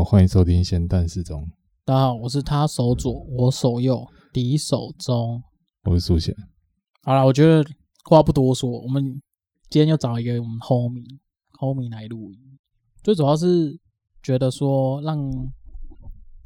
[0.00, 1.46] 好，欢迎收听咸蛋时钟。
[1.84, 5.42] 大家好，我是他手左，我手右，敌手中。
[5.82, 6.34] 我是苏贤。
[7.02, 7.62] 好了，我觉得
[8.06, 9.20] 话不多说，我们
[9.68, 12.38] 今天又找一个我们 homie，homie 来录音。
[13.02, 13.78] 最主要是
[14.22, 15.30] 觉得说，让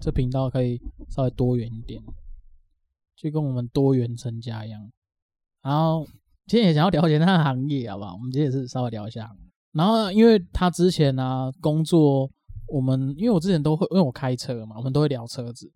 [0.01, 2.03] 这频道可以稍微多元一点，
[3.15, 4.91] 就跟我们多元成家一样。
[5.63, 6.05] 然后
[6.49, 8.15] 今天也想要了解他的行业，好不好？
[8.15, 9.31] 我们今天也是稍微聊一下。
[9.71, 12.29] 然后因为他之前呢、啊、工作，
[12.69, 15.73] 我们因为我之前都会，因为我开车嘛，我们都会聊车子。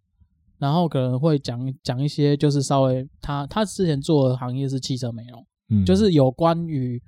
[0.59, 7.01] 然后可能会讲讲一些，就是稍微他他之前做的行业是汽车美容，嗯，就是有关于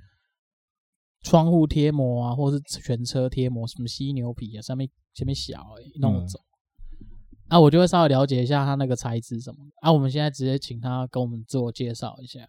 [1.22, 6.38] 窗户贴膜啊，或是全车贴膜，什么犀牛皮啊，上面前面小哎、欸，弄走。
[6.38, 7.06] 嗯、
[7.48, 9.72] 啊，我就会稍微了解一下他那个材质什么的。
[9.80, 12.40] 啊，我们现在直接请他跟我们自我介绍一下。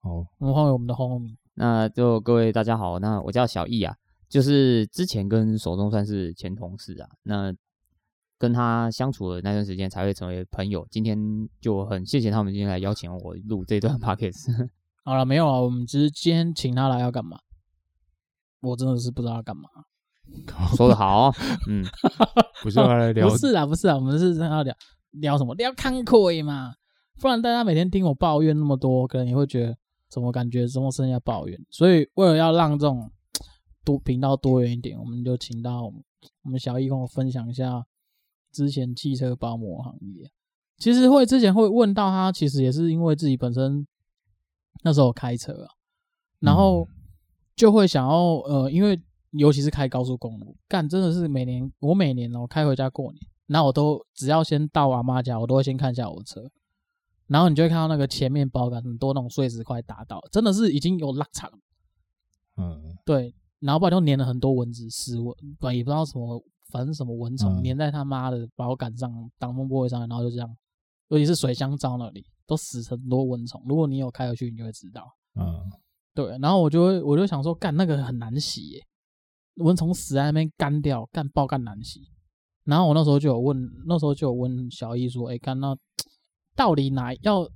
[0.00, 1.36] 好，我们欢迎我们的 homie。
[1.54, 3.94] 那就各位大家好，那我叫小易啊，
[4.32, 7.54] 就是之前跟手中算是前同事啊，那。
[8.38, 10.84] 跟他相处的那段时间才会成为朋友。
[10.90, 11.16] 今天
[11.60, 14.68] 就很谢谢他们今天来邀请我录这段 podcast。
[15.04, 17.38] 好了，没有啊，我们只是今天请他来要干嘛？
[18.62, 19.68] 我真的是不知道要干嘛。
[20.76, 21.30] 说得好，
[21.70, 21.84] 嗯，
[22.64, 24.74] 不是要来聊，不是啊，不是啊，我们是真要聊
[25.12, 25.54] 聊什么？
[25.54, 26.74] 聊康亏嘛。
[27.20, 29.76] 不然大家每天听我抱怨那么多，可能你会觉得
[30.08, 31.56] 怎么感觉怎么剩下抱怨。
[31.70, 33.08] 所以为了要让这种
[33.84, 35.92] 多频道多元一点，我们就请到
[36.42, 37.84] 我们小易跟我分享一下。
[38.52, 40.30] 之前汽车包膜行业，
[40.76, 43.86] 其实会之前会问到他，其实也是因为自己本身
[44.82, 45.70] 那时候开车啊，
[46.40, 46.86] 然后
[47.56, 56.50] 就会想要呃，因为尤其是开高速公路，干真的是每年我每年哦开回家过年，那我都只要先到我阿妈家，我都会先看一下我的车，
[57.28, 61.50] 然后你就会看到那个前面包杆很多那种碎石块打到，真的是已经有拉长，
[62.58, 66.44] 嗯，对，然后不然就粘了很多蚊子死蚊，不然也不知道什么。
[66.70, 70.56] 反正什么蚊虫粘在他妈的把我赶上、挡风玻璃上，然后就这样，
[71.08, 73.62] 尤其是水箱罩那里都死很多蚊虫。
[73.68, 75.06] 如果你有开回去，你就会知道。
[75.38, 75.70] 嗯，
[76.14, 76.38] 对。
[76.38, 78.80] 然后我就会，我就想说，干那个很难洗耶，
[79.56, 82.00] 蚊虫死在那边干掉，干爆干难洗。
[82.64, 85.76] 然后我那时候就有问，那时候就有问小易说，哎，干那
[86.56, 87.46] 到底哪要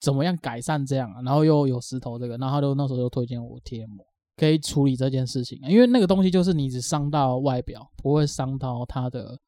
[0.00, 1.22] 怎么样改善这样啊？
[1.22, 4.04] 然后又有石头这个，然后他就那时候就推荐我贴膜。
[4.42, 9.38] 可以处理这件事情，因为那个东西就是你只伤到外表，不会伤到它的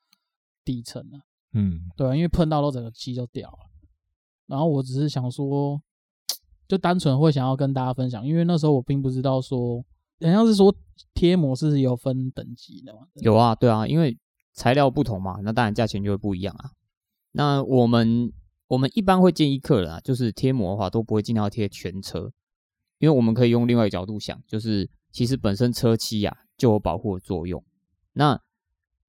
[0.65, 1.19] 底层啊。
[1.53, 3.59] 嗯，对，因为碰到了整个漆就掉了。
[4.47, 5.83] 然后我只是想说，
[6.69, 9.85] 就单纯会想要跟大家分享，因为那时候我并不知道说，
[10.21, 10.73] 好像是说
[11.13, 13.01] 贴膜是有分等级的嘛。
[13.15, 14.17] 有啊，对啊，因为
[14.53, 16.71] 材料不同嘛，那当然价钱就会不一样啊。
[17.33, 18.33] 那我们
[18.69, 22.31] 我们一般会建议客人啊，就是贴膜的话都不会尽量贴全车。
[23.05, 27.63] 因为我们可以用另外一个角度想，就是其实本身车漆呀、啊、就有保护的作用。
[28.15, 28.41] 那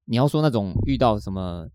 [0.04, 1.66] 你要说那种遇到什么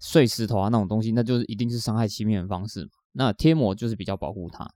[0.00, 2.90] 碎石头啊那种东西，那就是一定是伤害漆面的方式嘛。
[3.12, 4.68] 那贴膜就是比较保护它，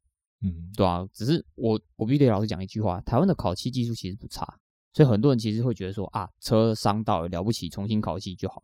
[0.43, 1.05] 嗯，对啊。
[1.13, 4.47] 只是我我必须得老实讲一句话，台湾的烤漆技术其实不差，
[4.93, 8.63] 所以很多人其实会觉得说啊，车伤到了了不起，重新烤漆就好。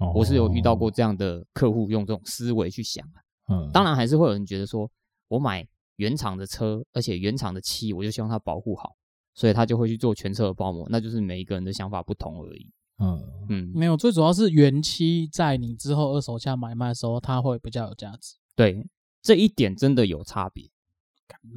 [0.00, 3.06] 哦，我是有遇到过这样的客户用这种思维去想，
[3.46, 4.90] 嗯，当然还是会有人觉得说
[5.28, 5.64] 我买。
[6.00, 8.96] 原厂的车，而且原厂的漆，我就希望它保护好，
[9.34, 12.72] 所以他就会去做全车的包膜，那就是每一个人的想法不同而已。
[13.02, 18.36] 嗯嗯，没有，最主要是原漆在你之后二手价买卖的时候，它会比较有价值。
[18.56, 18.86] 对，
[19.20, 20.70] 这一点真的有差别，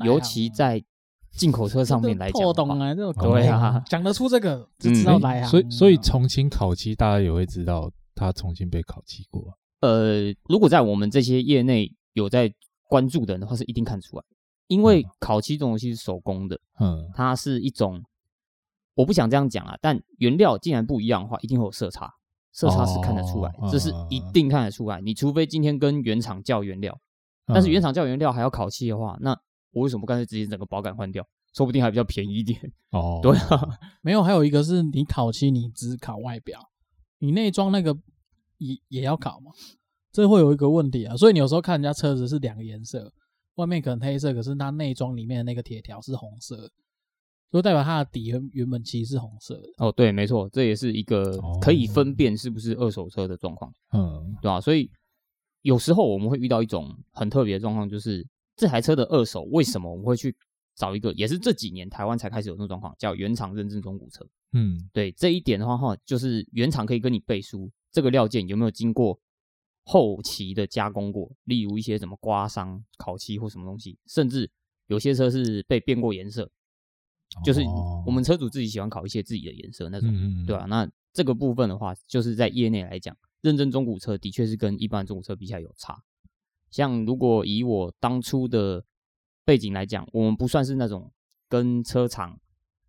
[0.04, 0.84] 尤其在
[1.32, 2.42] 进口车上面来讲。
[2.42, 5.48] 破洞啊，这种对啊，讲得出这个就知道来啊。
[5.48, 9.58] 所以所以重新烤漆，大家也会知道它重新被烤漆过。
[9.80, 12.54] 呃，如果在我们这些业内有在
[12.94, 14.24] 关注的人的话，是一定看出来。
[14.68, 18.04] 因为烤漆这种东西是手工的，嗯，它是一种，
[18.94, 22.14] 我不想这样讲啊，但原料既然不一样的话，一定会有色差，
[22.52, 25.02] 色差是看得出来，哦、这是一定看得出来。
[25.02, 26.96] 你除非今天跟原厂叫原料，
[27.48, 29.32] 但是原厂叫原料还要烤漆的话，那
[29.72, 31.28] 我为什么不干脆直接整个保杆换掉？
[31.56, 32.60] 说不定还比较便宜一点。
[32.92, 36.60] 哦， 对啊，没有，还有一个是你烤漆，你只烤外表，
[37.20, 37.96] 你内装那个
[38.58, 39.52] 也也要烤嘛，
[40.14, 41.18] 这会有一个问题啊。
[41.18, 43.12] 所以你有时候看人家车子是两个颜色。
[43.56, 46.72] 外面可能黑色，可是它内装里面的那个铁条是红色，
[47.52, 49.70] 就代表它的底原原本其实是红色的。
[49.78, 54.60] 哦，对，没错，这也是一个可以分辨是不是二手车的状况，嗯，对吧？
[54.60, 54.90] 所以
[55.62, 58.26] 有时候我们会遇到一种很特别的状况，就是
[58.56, 60.36] 这台车的二手为什么我们会去
[60.76, 64.26] 找一个，也是这几年台湾才开始有这种状况，叫原厂认证中古车。
[64.54, 69.20] 嗯，对，这一点的话哈，就是原厂可以跟你背书，这个料件有没有经过。
[69.84, 74.50] 后期的加工过，例如一些什么刮伤、烤漆或什么东西，甚至
[74.88, 76.50] 有些车是被变过颜色，
[77.44, 77.62] 就是
[78.06, 80.66] 我们车主自己喜欢烤一些自己的颜色那种，嗯、对吧、啊？
[80.66, 86.04] 那这个部分的话，就是在业内来讲，认证中古车的确是跟一般中古车比起来有差。
[86.72, 88.84] 像如果以我当初的
[89.46, 91.12] 背景来讲，我们不算是那种
[91.48, 92.40] 跟车厂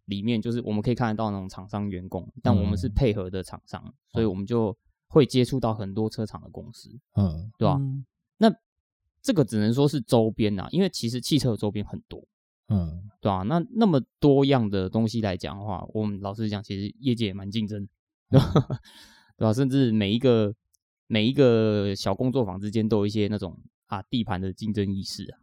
[0.07, 4.75] 里面，就是我们可以看得到那种厂商员工，但我们是配合的厂商，嗯、所以我们就
[5.07, 7.77] 会接触到很多车厂的公司，嗯，对吧、啊？
[7.81, 8.05] 嗯、
[8.39, 8.55] 那
[9.23, 12.23] 这个只能说是周边啊，因为其实汽车的周边很多，
[12.69, 13.43] 嗯，对吧、啊？
[13.43, 17.89] 那那么多样的东西来讲的话，我们老实讲，其实业界也蛮竞争，
[18.31, 18.53] 对吧？
[18.55, 18.79] 嗯、
[19.39, 19.53] 对吧、啊？
[19.53, 20.55] 甚至每一个
[21.07, 23.59] 每一个小工作坊之间都有一些那种。
[23.87, 25.39] 啊，地盘的竞争意识啊，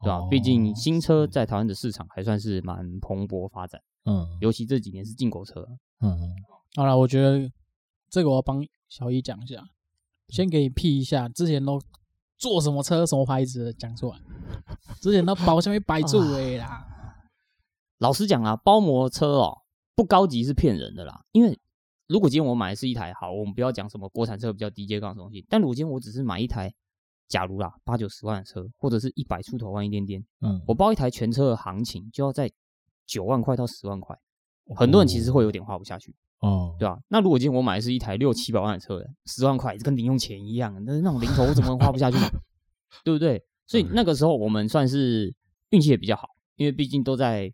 [0.00, 0.28] 对吧？
[0.30, 5.66] 毕竟新车在台湾的市场还算是蛮蓬勃发展，嗯，尤其这几年是进口车，
[6.00, 6.34] 嗯嗯。
[6.76, 7.50] 好了，我觉得
[8.08, 9.64] 这个我要帮小一讲一下，
[10.28, 11.80] 先给你 P 一下，之前都
[12.36, 14.18] 坐什么车、什么牌子的讲出来，
[15.00, 16.86] 之前都包下面摆住哎啦。
[17.98, 19.62] 老实讲啊，包膜车哦，
[19.94, 21.58] 不高级是骗人的啦，因为
[22.08, 26.74] 如果今天我买的是一台好，我们不要讲什么国产车比较低阶杠的东西，但如果今天我只是买一台。
[27.28, 32.50] 假如啦，八九十万的车，或者是一百出头万一点点，嗯，我包一台全车的行情就要在
[33.06, 34.18] 九万块到十万块，
[34.74, 36.98] 很多人其实会有点花不下去，哦，对吧？
[37.08, 42.16] 那如果今天我买的是一台六七百万的车，十万块跟零用钱一样，那那种零头我怎么能花不下去？
[43.04, 43.42] 对不对？
[43.66, 45.34] 所以那个时候我们算是
[45.70, 47.52] 运气也比较好，因为毕竟都在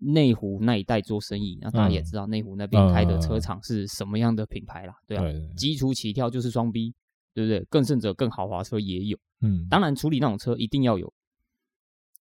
[0.00, 5.24] 内湖那一带做生意，那大家也知道内湖那边开的车厂是什么样的品牌啦，对啊，
[5.56, 6.94] 基础起跳就是双 B。
[7.34, 7.64] 对不对？
[7.70, 9.18] 更甚者，更豪华车也有。
[9.40, 11.10] 嗯，当然处理那种车一定要有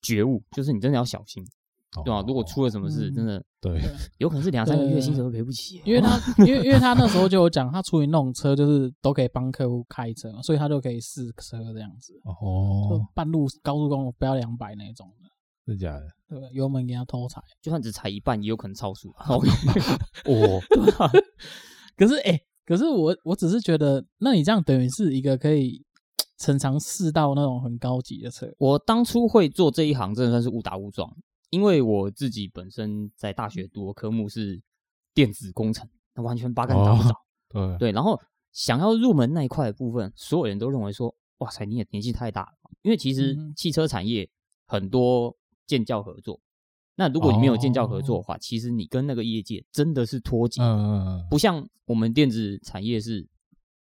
[0.00, 1.50] 觉悟，就是你真的要小心，哦、
[1.92, 2.24] 对吧？
[2.26, 3.80] 如果出了什么事，嗯、真的对，
[4.18, 5.80] 有可能是两三个月薪水都赔不起。
[5.84, 12.12] 因为他， 因为因为他那时候就有讲，他处理那种车就是都可以帮客户开车，所以他就可以试车这样子。
[12.24, 16.06] 哦，半路高速公路不要两百那种的，是假的？
[16.28, 19.12] 对，油门给他偷踩，就算只踩一半，也有可能超速。
[19.22, 20.60] 哦？
[21.96, 22.32] 可是哎。
[22.32, 25.84] 欸可是我我只是觉得，那你这样等于是一个可以
[26.38, 28.46] 常常试到那种很高级的车。
[28.58, 31.12] 我当初会做这一行，真的算是误打误撞，
[31.50, 34.60] 因为我自己本身在大学读的科目是
[35.12, 37.10] 电子工程，那完全八竿打不着。
[37.10, 37.78] 哦、对。
[37.78, 38.20] 对，然后
[38.52, 44.28] 想要入门那一块的部分，所有人都认为说，哇塞，你也年纪太大了，因为其实汽车产业
[44.66, 45.36] 很多
[45.66, 46.40] 建教合作。
[46.94, 53.26] 那如果你没有建教合作的话，其实你跟那个业界真的是脱节，嗯不像我们电子产业是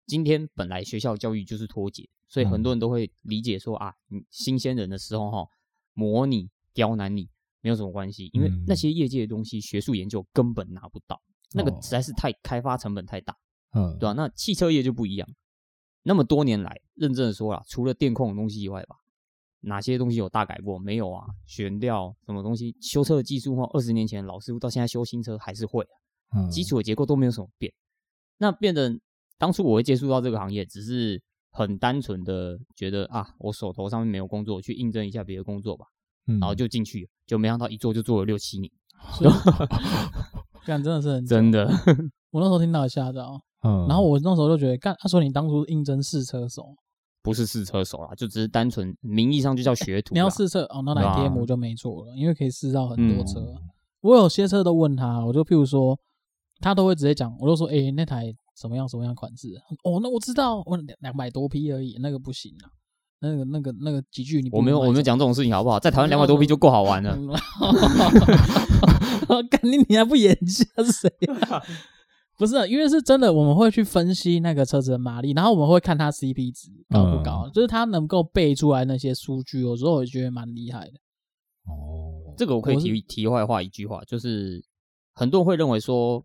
[0.06, 5.48] 今天本来学校教育就是脱节，所以很多人都会理解说啊，你新鲜人的时候哈，
[5.94, 7.28] 模拟刁难你
[7.60, 11.20] 没有什么关系，因为那些业界的东西学术研究根本拿不到，
[11.54, 13.36] 那个实在是太开发成本太大，
[13.72, 14.12] 嗯对吧？
[14.12, 15.28] 那汽车业就不一样，
[16.02, 18.96] 那么多年来认真的说了，除了电控的东西以外吧。
[19.60, 20.78] 哪些东西有大改过？
[20.78, 22.76] 没有啊，悬吊什么东西？
[22.80, 25.84] 修车的技术话，二十年前老师傅到现在修新车还是会
[26.28, 27.74] 啊，基础的结构都没有什么变。
[28.36, 28.96] 那变得
[29.36, 31.20] 当初我会接触到这个行业，只是
[31.50, 35.86] 很单纯的觉得啊，我手头上面没有工作，去应征一下别的工作吧，
[36.28, 38.72] 嗯然后就进去，就没想到一做就做了六七年。
[40.66, 41.70] 干真的是很真的，
[42.32, 43.40] 我那时候听到也吓到，
[43.88, 46.74] 然后我那时候就觉得，干他说你当初应征试车手。
[47.20, 50.14] 不是试车手啦，就只是单纯名义上就叫学徒。
[50.14, 53.40] 你要试车哦，那来贴膜就没错了，因为可以试到很多车。
[53.40, 53.56] 嗯、
[54.00, 55.98] 我有些车都问他，我就譬如说，
[56.60, 59.48] 他都会直接讲，我就说，哎、欸，那台什么样什么样款式？
[59.84, 62.70] 哦，那我知道，我两两百多匹而已，那个不行啊，
[63.20, 65.78] 那个那个那个几句你我没有我没有讲这种事情好不好？
[65.80, 67.18] 在台湾两百多匹就够好玩了。
[69.50, 71.12] 肯定你还不演技是谁？
[72.38, 80.92] 不是，因为是真的，我们会去分析那个车子的马力，然后我们会看它 CP 值高不高，嗯、就是它能够背出来那些数据，有时候我觉得蛮厉害的。
[81.66, 84.64] 哦，这个我可以提是题外话一句话，就是
[85.14, 86.24] 很多人会认为说，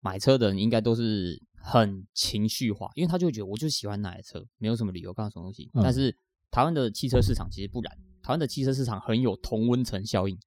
[0.00, 5.70] 买车的人应该都是很情绪化，因为他就会觉得我就喜欢哪台车，没有什么理由干什么东西。
[5.74, 6.16] 嗯、但是
[6.50, 10.38] 台湾的汽车市场其实不然，台湾的汽车市场很有同温层效应，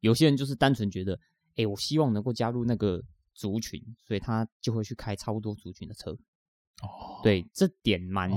[0.00, 1.18] 有些人就是单纯觉得，
[1.56, 3.02] 哎，我希望能够加入那个。
[3.34, 6.10] 族群，所以他就会去开差不多族群的车。
[6.82, 8.28] 哦，对，这点蛮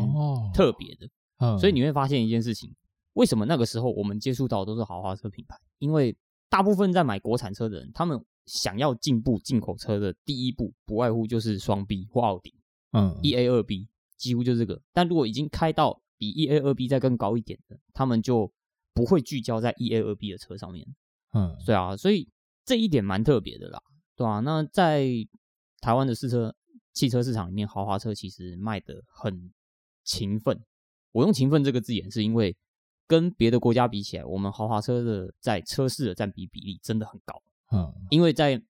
[0.54, 1.10] 特别的。
[1.40, 2.72] 嗯，所以你会发现一件事情：
[3.14, 5.58] 为什么那个时候我们接触到的都是豪华车品牌？
[5.80, 6.16] 因为
[6.50, 12.54] 大部分在买国产车的人，他们想要进步进口车的第一步，不外乎就是双 B 或奥迪。
[12.92, 14.82] 嗯，E A 二 B 几乎就是这个。
[14.92, 18.52] 但如果已经开到比 E A 二 B 再更高一点的，他们就
[18.94, 20.86] 不会聚焦在 E A 二 B 的车上面。
[21.32, 22.28] 嗯，对啊，所以
[22.66, 23.82] 这一点蛮特别的啦。
[24.18, 25.08] 对啊，那在
[25.80, 26.54] 台湾的试车
[26.92, 29.50] 汽车市场里面，豪华车其实卖的很
[30.04, 30.62] 勤奋。
[31.14, 32.54] 我用“勤奋”这个字眼，是因为
[33.08, 37.42] 跟别的国家比起来，我们豪华车的在车市的占比比例真的很高。
[37.72, 38.62] 嗯，因为在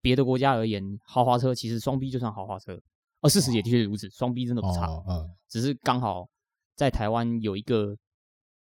[0.00, 2.80] 别的国家而言，豪华车其实双 B 就算豪华车，
[3.20, 4.86] 而事实也的确如此，双 B 真的不差。
[4.86, 6.28] 哦、嗯，只是刚好
[6.74, 7.96] 在台湾有一个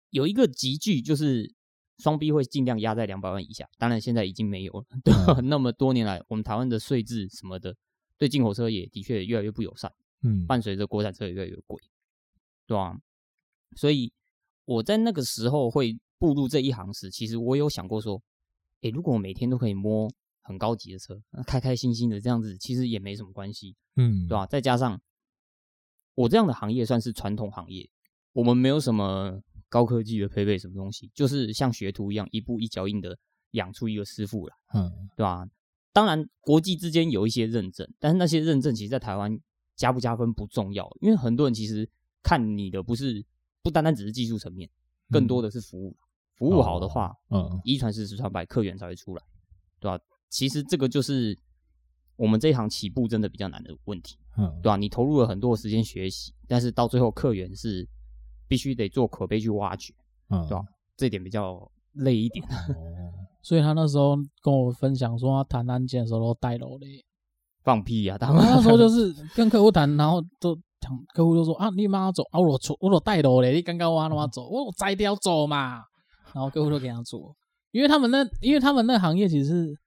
[0.09, 1.53] 有一个集聚，就是
[1.97, 3.67] 双 B 会尽量压在两百万以下。
[3.77, 4.85] 当然现在已经没有了。
[5.43, 7.75] 那么多年来，我们台湾的税制什么的，
[8.17, 9.91] 对进口车也的确越来越不友善。
[10.23, 11.81] 嗯，伴随着国产车也越来越贵，
[12.67, 12.97] 对吧、啊？
[13.75, 14.13] 所以
[14.65, 18.21] 我在那个时候会步入这一行时，其实我有想过说，
[18.81, 20.11] 诶，如果我每天都可以摸
[20.41, 24.45] 很高级的车，开开心心的这样子，其实也没什么关系，嗯，对吧、啊？
[24.45, 24.99] 再加上
[26.15, 27.89] 我这样的行业算是传统行业，
[28.33, 33.17] 我们没有什么高科技的配备，什么东西，就是像学徒一样，一步一脚印的
[33.51, 35.49] 养出一个师傅来，嗯，对吧、啊？
[35.93, 39.39] 当然，国际之间有一些认证，但是那些认证其实，在台湾。
[39.77, 41.89] 加不加分不重要，因为很多人其实
[42.21, 43.25] 看你的不是
[43.63, 44.69] 不单单只是技术层面，
[45.09, 45.95] 更多的是服务。
[46.41, 49.21] 服务好的话，嗯，一传十，十传百，客源才会出来，
[49.79, 50.03] 对吧？
[50.27, 51.37] 其实这个就是
[52.15, 54.75] 我们这一行起步真的比较难的问题，嗯，对吧？
[54.75, 57.87] 你投入了很多的时间学习，但是到最后客源是
[58.47, 59.93] 必须得做口碑去挖掘，
[60.29, 60.63] 嗯，对吧？
[60.97, 62.43] 这一点比较累一点。
[63.43, 66.87] 所以他那时候跟我分享说，他谈案件的时候都带楼的。
[67.63, 68.17] 放屁呀、啊！
[68.17, 70.55] 他那时候就是跟客户谈，然后都
[71.13, 75.83] 客户就说啊，你妈要走啊，我出我都带路嘞，你刚刚我他妈走， 我摘掉走嘛。
[76.33, 77.35] 然后客户都给他做，
[77.71, 79.77] 因为他们那因为他们那行业其实是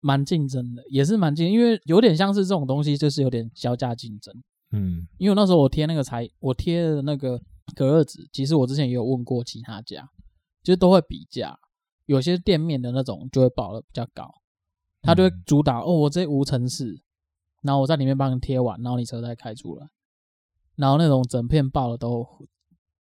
[0.00, 4.34] 蛮竞争的，也是蛮竞，因为有点像是这种东西，就是有点销价竞争。
[4.72, 7.40] 嗯，因为那时候我贴那个才，我贴的那个
[7.74, 10.08] 隔热纸，其实我之前也有问过其他家，
[10.62, 11.58] 就是都会比价，
[12.06, 14.32] 有些店面的那种就会报的比较高。
[15.02, 17.00] 他就会主打哦，我这无尘室，
[17.62, 19.88] 然后我在里面帮你贴完，然后你车再开出来，
[20.76, 22.26] 然后那种整片报的都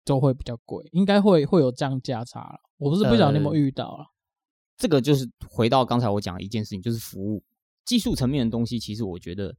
[0.05, 2.59] 都会比较贵，应该会会有这样价差了。
[2.77, 4.07] 我不是不晓得你有没有遇到啊、呃。
[4.77, 7.43] 这个就是回到刚才我讲的一件事情，就是服务
[7.85, 9.55] 技术层面的东西，其实我觉得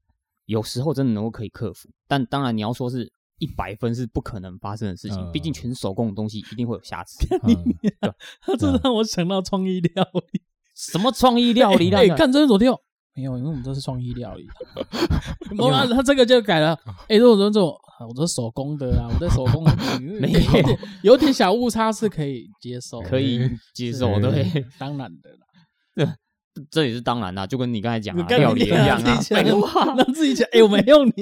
[0.47, 7.27] 有时候真的能够可以克服，但当然你要说是一百分是不可能发生的事情，毕竟全手工的东西一定会有瑕疵。
[7.45, 10.41] 你、嗯，他 这让我想到创意料理。
[10.75, 11.91] 什么创意料理？
[11.93, 12.73] 哎、欸欸，看这是昨天
[13.19, 14.47] 没有，因为我们都是创意料理。
[15.59, 16.79] 他他这个就改了。
[16.85, 17.77] 哎、欸，如果说这种，
[18.09, 19.77] 我这是手工的啊，我在手工的
[20.21, 26.17] 没有，有点有点小误差是可以接受，可以接受，对，对当然的啦。
[26.55, 29.21] 这这也是当然啦，就跟你刚才讲的料理一样啊。
[29.21, 30.49] 废话，让自己讲。
[30.53, 31.13] 哎，我没用你，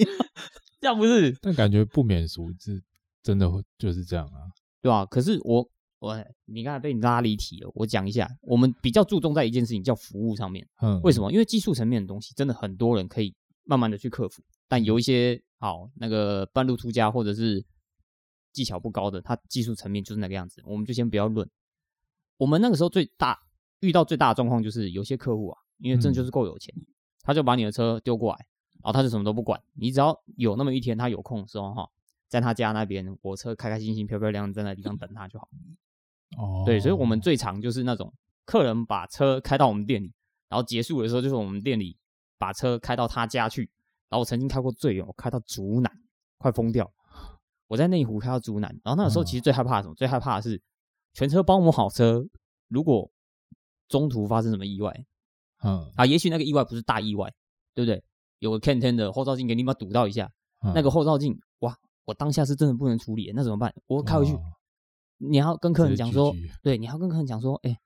[0.80, 1.34] 这样不是？
[1.40, 2.82] 但感觉不免俗，是
[3.22, 5.06] 真的会就是这样啊，对吧、啊？
[5.06, 5.66] 可是我。
[6.06, 7.70] 我，你刚才被你拉离题了。
[7.74, 10.66] 我讲一下，我们比较注重在一件事情叫服务上面。
[10.80, 11.30] 嗯，为什么？
[11.32, 13.34] 因为技术层面的东西，真的很多人可以
[13.64, 14.42] 慢慢的去克服。
[14.68, 17.64] 但有一些好那个半路出家或者是
[18.52, 20.62] 技巧不高的，他技术层面就是那个样子。
[20.64, 21.48] 我们就先不要论。
[22.36, 23.38] 我们那个时候最大
[23.80, 26.86] 遇到最大的状况就是，有些客户啊，因为真的就是够有钱，嗯，
[27.22, 28.38] 他就把你的车丢过来，
[28.82, 29.60] 然后他就什么都不管。
[29.74, 31.88] 你只要有那么一天他有空的时候哈，
[32.28, 35.48] 在他家那边，我车开开心心、漂漂亮亮在那地方等他就好。
[36.36, 38.12] 哦，对，所以我们最常就是那种
[38.44, 40.12] 客人把车开到我们店里，
[40.48, 41.96] 然后结束的时候就是我们店里
[42.38, 43.70] 把车开到他家去。
[44.08, 45.92] 然后我曾经开过最远，我开到竹南，
[46.38, 46.88] 快疯掉。
[47.66, 49.94] 我在内湖开到竹南，然后那个时候其实最害怕什么？
[49.96, 50.62] 最害怕的是
[51.12, 52.24] 全车包膜好车，
[52.68, 53.10] 如果
[53.88, 55.04] 中途发生什么意外，
[55.64, 57.28] 嗯啊，也许那个意外不是大意外，
[57.74, 58.00] 对不对？
[58.38, 60.30] 有个 Can 10的后照镜给你妈堵到一下，
[60.72, 63.74] 那个后照镜哇，我当下是真的不能处理，那怎么办？
[63.88, 64.36] 我开回去。
[65.18, 67.78] 你要跟客人讲说，对，你要跟客人讲说，哎、欸，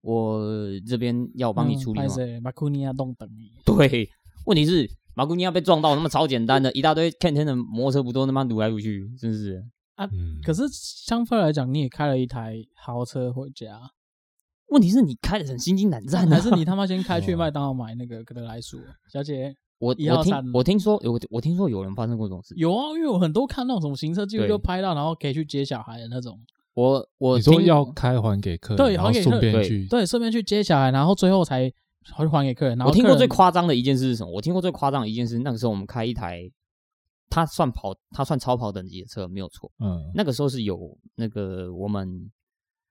[0.00, 0.40] 我
[0.86, 2.06] 这边要帮你处理吗？
[2.42, 3.50] 马库尼亚动等你。
[3.64, 4.08] 对，
[4.46, 9.64] 问题是马库尼亚被撞到，那么超简单的，一大堆 Can 的摩托车不都那么堵来堵去，真是
[9.96, 10.38] 啊、嗯。
[10.44, 13.80] 可是相反来讲，你也开了一台豪车回家，
[14.68, 18.78] 问题是你开的很心惊胆战、啊，还是你他妈先开去 麦当劳买那个可德莱素？
[19.12, 26.38] 小姐，我我听我听说有我听说有人发生过这种事，有啊，因为我很多看那种什么行车记录就拍到，然后可以去接小孩的那种。
[26.78, 31.68] 我我你说要开还给客人，对，还给客人，顺便去对，顺便去接小孩，然后最后才
[32.04, 32.78] 还还给客人。
[32.78, 34.30] 然后人我听过最夸张的一件事是什么？
[34.30, 36.48] 我听过最夸张的一件事，那个时候我们开一台，
[37.28, 39.68] 他算跑，他算超跑等级的车，没有错。
[39.80, 42.30] 嗯，那个时候是有那个我们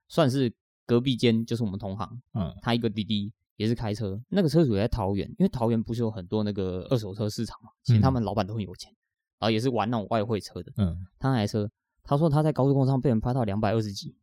[0.10, 0.54] 算是
[0.86, 8.92] 隔壁间，就是我们同行，嗯，他一个滴滴也是开车，那个车主也在桃园，因为桃园不是有很多那个二手车市场嘛，其实他们老板都很有钱，
[9.40, 11.70] 然后也是玩那种外汇车的，嗯，他那台车。
[12.08, 14.16] 他说他在高速公路上被人拍到两百二十几，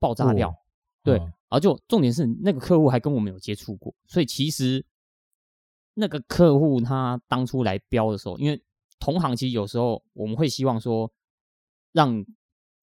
[0.00, 0.52] 爆炸掉，
[1.04, 4.84] 对，然后就重点是那个客户还跟我们有接触过，所以其实
[5.94, 8.60] 那个客户他当初来标的时候，因为
[8.98, 11.12] 同行其实有时候我们会希望说
[11.92, 12.26] 让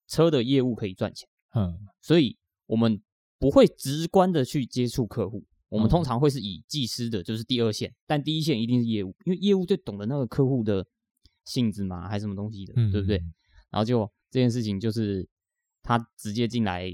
[0.08, 2.38] 车的业务可以赚钱，嗯，所以
[2.68, 3.02] 我们
[3.38, 10.86] 不会直观的去接触客户，我们通常会是以技师的，就是第二线，但第一线一定是业务，因为业务最懂得那个客户的
[11.44, 13.22] 性质嘛，还是什么东西的，对不对？
[13.74, 15.28] 然后就这件事情就是
[15.82, 16.88] 他直接进来，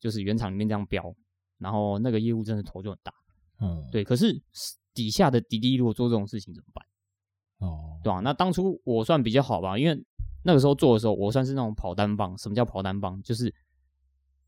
[0.00, 1.14] 就是原厂里面这样标，
[1.58, 3.14] 然后那个业务真的头就很大，
[3.60, 4.02] 嗯，对。
[4.02, 4.42] 可是
[4.92, 6.84] 底下的滴滴如果做这种事情怎么办？
[7.68, 8.18] 哦，对吧？
[8.18, 10.04] 那当初我算比较好吧，因为
[10.42, 12.36] 那个时候做的时候，我算是那种跑单帮。
[12.36, 13.22] 什么叫跑单帮？
[13.22, 13.54] 就是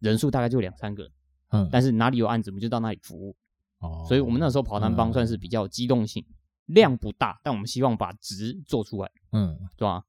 [0.00, 1.12] 人数大概就两三个人，
[1.50, 3.36] 嗯，但是哪里有案子，我们就到那里服务。
[3.78, 6.24] 哦，所以我们那时候跑单帮算是比较机动性，
[6.66, 10.04] 量不大，但我们希望把值做出来，嗯，对吧？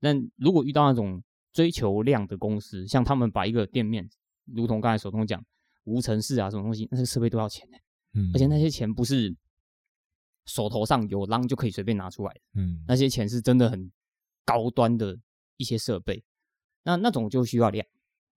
[0.00, 1.22] 但如果遇到那种
[1.52, 4.08] 追求量的公司，像他们把一个店面，
[4.44, 5.42] 如同刚才手中讲
[5.84, 7.78] 无尘室啊，什么东西，那些设备都要钱的，
[8.14, 9.34] 嗯，而且那些钱不是
[10.44, 13.90] 手头上有浪就可以随便拿出来的，嗯，那些钱是真的很
[14.44, 15.18] 高端的
[15.56, 16.22] 一些设备，
[16.82, 17.86] 那那种就需要量，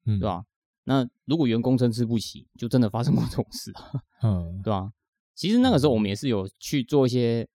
[0.06, 0.46] 嗯，对吧？
[0.86, 4.92] 那如果员工参差不齐，就真的发生过这种事啊， 嗯，对吧？
[5.36, 7.48] 其实那个时候我们也是有去做一些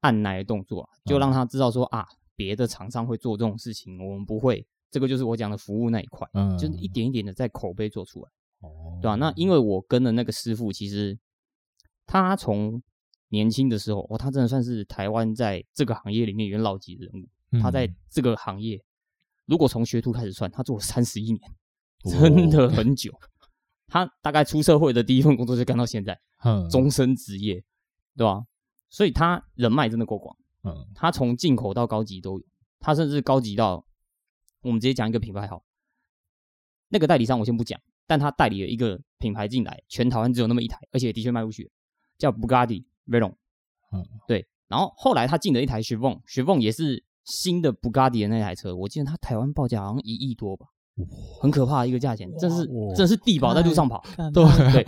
[0.00, 2.06] 按奶的动作啊，就让他知道说啊。
[2.36, 4.66] 别的厂商会做这种事情，我们不会。
[4.90, 9.16] 这个就是我讲的服务那一块，嗯，就是一点一点的在口碑做出来，哦，对吧？
[9.16, 11.18] 那因为我跟的那个师傅，其实
[12.06, 12.80] 他从
[13.30, 17.28] 年轻的时候，哦，他真的算是台湾在这个行业里面元老级的人物。
[17.50, 18.80] 嗯，他在这个行业，
[19.46, 21.40] 如果从学徒开始算，他做了三十一年，
[22.04, 23.12] 真的很久。
[23.88, 27.64] 他大概出社会的第一份工作就干到现在，嗯，终身职业，
[28.16, 28.44] 对吧？
[28.90, 30.36] 所以他人脉真的够广。
[30.64, 32.46] 嗯，他从进口到高级都有，
[32.80, 33.86] 他甚至高级到，
[34.62, 35.62] 我们直接讲一个品牌好，
[36.88, 41.70] 那个代理商我先不讲，但他代理了一个品牌进来，全台湾只有那么一台，而且的确卖出去，
[42.18, 43.34] 叫 Bugatti Veyron，
[43.92, 50.68] 嗯，对，然后后来他进了一台 Chiron，Chiron 也是新的 Bugatti 的那台车，我记得他台湾报价好像一亿多吧。
[51.40, 54.02] 很可怕的一个价钱，真是真是地保在路上跑。
[54.32, 54.84] 对对，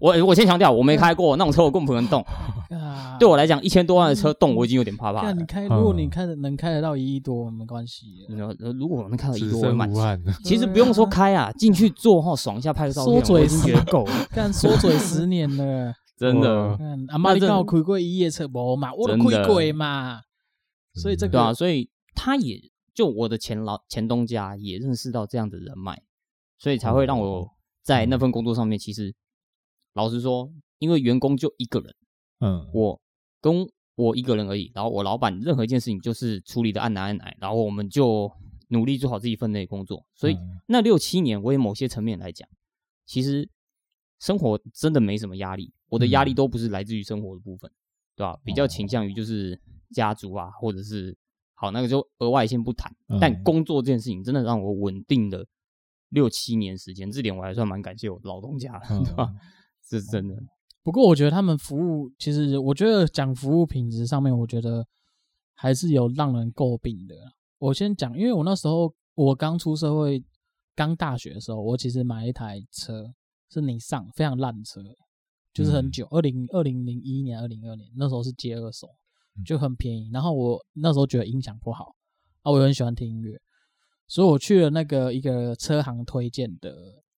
[0.00, 2.24] 我我先强调，我没开过那种车，我根本不能动。
[3.20, 5.34] 对我来讲，一千多万的车动，我已经有点怕怕了。
[5.34, 8.06] 你开，如果你开的能开得到一亿多，没关系。
[8.78, 9.90] 如果我能开到一亿多，我满。
[10.42, 14.12] 其实不用说开啊，进去坐后爽一下，拍个照片，我已经觉得够了。
[14.32, 16.78] 干缩嘴十年了， 真的。
[17.08, 18.94] 阿妈，你刚好开过一夜车不嘛？
[18.94, 20.20] 我都开过嘛。
[20.94, 22.58] 所以这个对啊，所以他也。
[23.00, 26.02] 就我的前老前东家也认识到这样的人脉，
[26.58, 27.50] 所以才会让我
[27.82, 28.78] 在那份工作上面。
[28.78, 29.14] 其实
[29.94, 31.94] 老实说，因为员工就一个人，
[32.40, 33.00] 嗯，我
[33.40, 34.70] 跟我一个人而已。
[34.74, 38.30] 然后我老板任何一件事情就是处理的按捺按捺，然后我们就
[38.68, 40.04] 努力做好自己分内工作。
[40.14, 40.36] 所以
[40.66, 42.46] 那六七年，我也某些层面来讲，
[43.06, 43.48] 其实
[44.18, 45.72] 生活真的没什么压力。
[45.88, 47.72] 我的压力都不是来自于生活的部分，
[48.14, 48.38] 对吧？
[48.44, 49.58] 比较倾向于就是
[49.94, 51.16] 家族啊，或者是。
[51.60, 52.90] 好，那个就额外先不谈。
[53.20, 55.46] 但工作这件事情真的让我稳定了
[56.08, 59.30] 六七年时间，这点我还算蛮感谢我老东家的，对吧？
[59.86, 60.34] 这是真的。
[60.82, 64.86] 不过我觉得他们服务，其实我觉得讲服务品质上面，我觉得
[65.54, 67.14] 还是有让人诟病的。
[67.58, 70.24] 我先讲，因为我那时候我刚出社会，
[70.74, 73.12] 刚大学的时候，我其实买一台车
[73.50, 74.80] 是你上，非常烂车，
[75.52, 78.88] 就是很久，二零二零零一年、二零二年那时候是接二手。
[79.44, 81.94] 就很便宜，然后我那时候觉得音响不好，
[82.42, 83.40] 啊，我又很喜欢听音乐，
[84.06, 86.74] 所以我去了那个一个车行推荐的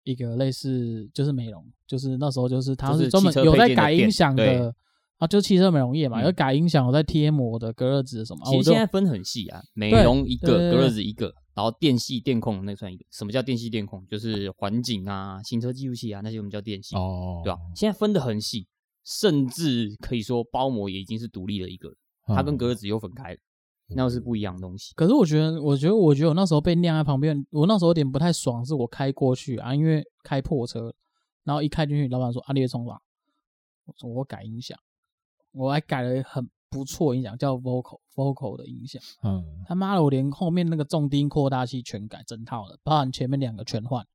[0.05, 4.75] 一个类似就是美容，就是那时候就是他是专门有在改音响的
[5.19, 8.45] 啊，就是汽车美容业嘛，有改音响，有在贴膜的隔热纸什么。
[8.47, 13.05] 其实现在分很细啊，美容一个，隔热纸一个，然后电系电控那算一个。
[13.11, 14.03] 什么叫电系电控？
[14.07, 17.59] 就是环境啊、行车记录器啊那些我们叫电系，哦，对吧？
[17.77, 18.67] 现在分的很细，
[19.19, 21.93] 甚至可以说包膜也已经是独立的一个。
[22.27, 23.39] 它跟隔热纸又分开了，
[23.97, 24.95] 那是不一样的东西。
[24.95, 30.95] 可是我觉得，我觉得，我觉得我那时候被晾在旁边，我那时候有点不太爽，是我开过去啊，因为开破车，
[31.43, 33.01] 然后一开进去，老板说：“阿列冲吧。”
[33.87, 34.79] 我说：“我改音响，
[35.51, 44.07] 我还改了很不错音响，叫 Vocal Vocal 的音响。”嗯，他妈的，我连后面那个重低音扩大器全改整套了，包含前面两个全换，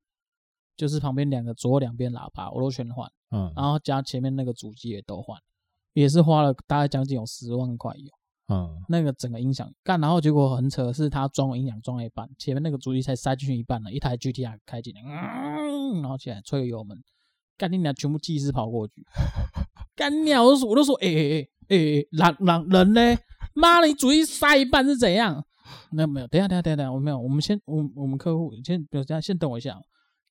[0.76, 3.10] 就是旁边两个左右两边喇叭我都全换。
[3.30, 5.38] 嗯，然后加前面那个主机也都换。
[5.92, 17.02] 也是花了大概将近有十万块有，嗯，那个整个音响干，然后结果很扯，是他装音响装了一半，前面那个主机才塞进去一半呢，一台 GTR 开进来，嗯，然后起来吹个油门，
[17.56, 19.06] 干你俩全部技师跑过去，
[19.94, 21.76] 干你俩我都说我都说，哎哎哎哎，
[22.10, 23.18] 人人人呢？
[23.54, 25.42] 妈的，你主机塞一半是怎样？
[25.90, 29.80] 没有没有，等下等下等下，我没有，我们先我我们客户先比如这样，先等我一下，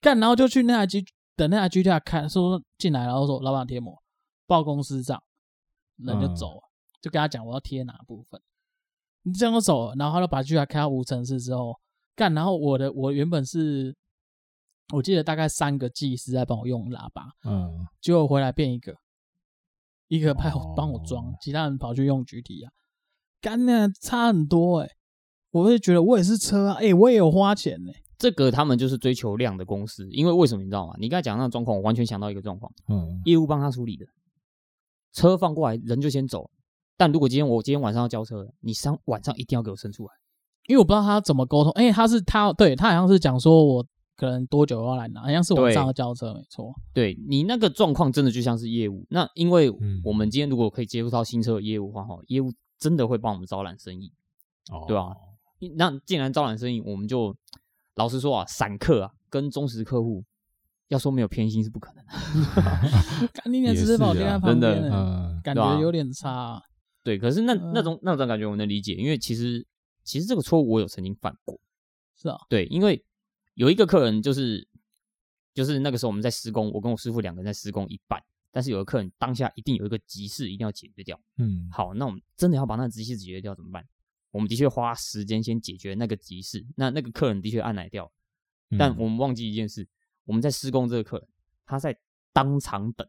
[0.01, 1.05] 干，然后就去那台机
[1.35, 4.01] 等那台 GTR 开，说进来，然后说老板贴膜
[4.45, 5.21] 报公司账。
[5.97, 6.61] 人就走了，
[7.01, 8.41] 就跟他讲我要贴哪部分，
[9.21, 11.79] 你这样就走了，然后他就把 GTR 开到无尘室之后
[12.17, 13.95] 干，然后我的我原本是，
[14.93, 18.93] 我记得大概三个技师在帮我用喇叭，嗯，结果回来变一个，
[20.09, 22.73] 一个派我帮我装，其他人跑去用举体啊，
[23.39, 24.95] 干那差很多哎、欸。
[25.51, 28.03] 我会觉得我也是车啊，哎、欸，我也有花钱呢、欸。
[28.17, 30.93] 这个他们就是追求量的公司，因为为什么你知道吗？
[30.99, 34.05] 你刚才讲那个状况，我完全想到一个状况，嗯，业务帮他处理的，
[35.13, 36.49] 车放过来，人就先走。
[36.97, 40.13] 但如果今天我今天晚上要交车，你上晚上一定要给我生出来，
[40.67, 41.71] 因为我不知道他怎么沟通。
[41.73, 46.73] 哎，他是他对他好像是讲说我可能多久要来拿，好像是晚上要交车，没错。
[46.93, 49.05] 对你那个状况真的就像是业务。
[49.09, 49.69] 那因为
[50.05, 52.49] 我们今天如果可以接触到新车的业务的话，哈，业务
[52.79, 54.13] 真的会帮我们招揽生意，
[54.71, 55.13] 哦，对吧？
[55.75, 57.35] 那既然招揽生意，我们就
[57.95, 60.23] 老实说啊，散客啊，跟忠实客户，
[60.89, 62.11] 要说没有偏心是不可能的。
[63.33, 66.61] 看你脸只是跑电话旁边，真的，嗯、感觉有点差、啊。
[67.03, 69.65] 对，可是那那种那种感觉我能理解，因为其实
[70.03, 71.59] 其实这个错误我有曾经犯过。
[72.15, 73.03] 是啊，对，因为
[73.53, 74.67] 有一个客人就是
[75.53, 81.19] 就是那个时候我们在施工，我跟我师傅两个人在施工一半，但是有个客人当下一定有一个急事一定要解决掉。
[81.37, 83.85] 嗯，好，那我们真的要把那个急事解决掉怎么办？
[84.35, 88.11] 我们的确花时间先解决那个急事，那那个客人的确按来掉，
[88.77, 89.87] 但我们忘记一件事，
[90.25, 91.27] 我们在施工这个客人，
[91.65, 91.97] 他在
[92.33, 93.07] 当场等，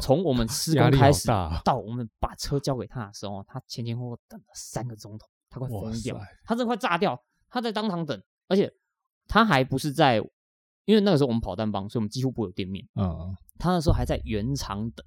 [0.00, 1.26] 从我们 施工开始
[1.64, 8.72] 到我们把车交给他的时候，他前前后后等了三个钟头，他快疯掉，他真的快炸掉，他在当场等，而且
[9.26, 10.18] 他还不是在，
[10.84, 15.04] 因为那个时候我们跑单帮，所以我们几乎不会有店面，嗯，他那时候还在原厂等。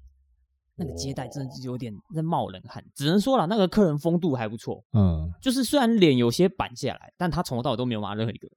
[0.76, 8.56] 那个接待真的是有点在冒冷汗，只能说了，那个客人风度还不错，嗯，就是虽然脸有些板下来，但他从头到尾都没有骂任何一个人，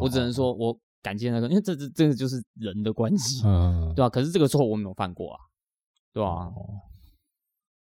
[0.00, 4.08] 我只能说我感谢那个，因为这这这个就是人的关系，嗯，对吧？
[4.08, 5.38] 可是这个错我没有犯过啊，
[6.14, 6.50] 对吧？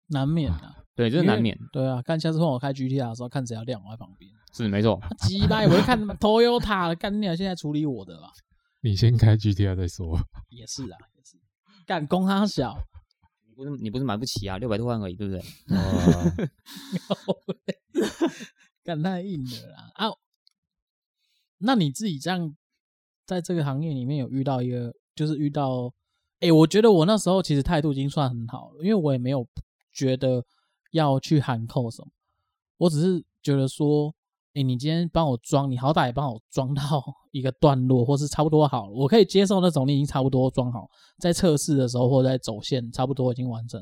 [0.07, 8.27] 难免啊，对，这是难免，对啊，看下次换我开 GTR 的时候，看谁要亮我在旁边，是没错，鸡巴，我就看 Toyota 的，干你啊，现在处理我的了，
[8.81, 10.17] 你先开 GTR 再说，
[10.49, 11.37] 也是啊，也是，
[11.85, 12.75] 干供他小。
[13.63, 15.39] 不是你不是买不起啊，六百多万而已，对不对？
[18.83, 20.09] 干太硬了啦啊！
[21.59, 22.55] 那你自己这样
[23.25, 25.93] 在这个行业里面有遇到一个，就是遇到，
[26.39, 29.47] 哎、欸，我觉得我那时候其实态度已经算很好了，因为我也没有
[29.93, 30.43] 觉得
[30.91, 32.09] 要去喊扣什么，
[32.77, 34.15] 我只是觉得说。
[34.53, 36.81] 哎、你今天帮我装，你好歹也帮我装到
[37.31, 43.81] 一个段落，或是差不多好，我可以接受那种你已经差不多装好，在测试的时候或者在走线差不多已经完成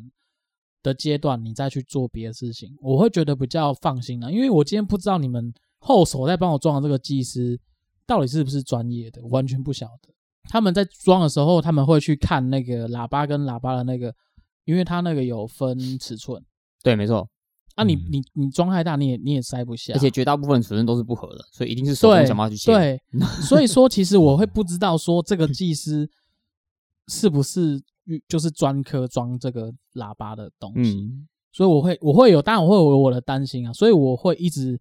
[0.84, 4.32] 的阶段，你再去做别的事情，我会觉得比较放心了。
[4.32, 7.60] 因为我今天不知道你们后手在帮我装的这个技师
[8.06, 10.14] 到底是不是专业的，完全不晓得。
[10.44, 14.14] 他们在装的时候，他们会去看那个喇叭跟喇叭的那个，
[14.66, 16.44] 因为它那个有分尺寸。
[16.84, 17.28] 对，没错。
[17.80, 22.74] 那、啊、你你你装太大，你也你也塞不下，而且绝大部分尺寸都是不合的，所以一定是手工想办法去切。
[22.74, 23.02] 对，
[23.42, 26.10] 所以说其实我会不知道说这个技师
[27.08, 27.82] 是不是
[28.28, 34.78] 就是专科装这个喇叭的东西，嗯、所以我会我会有，当然我会有我的担心啊，所以我会一直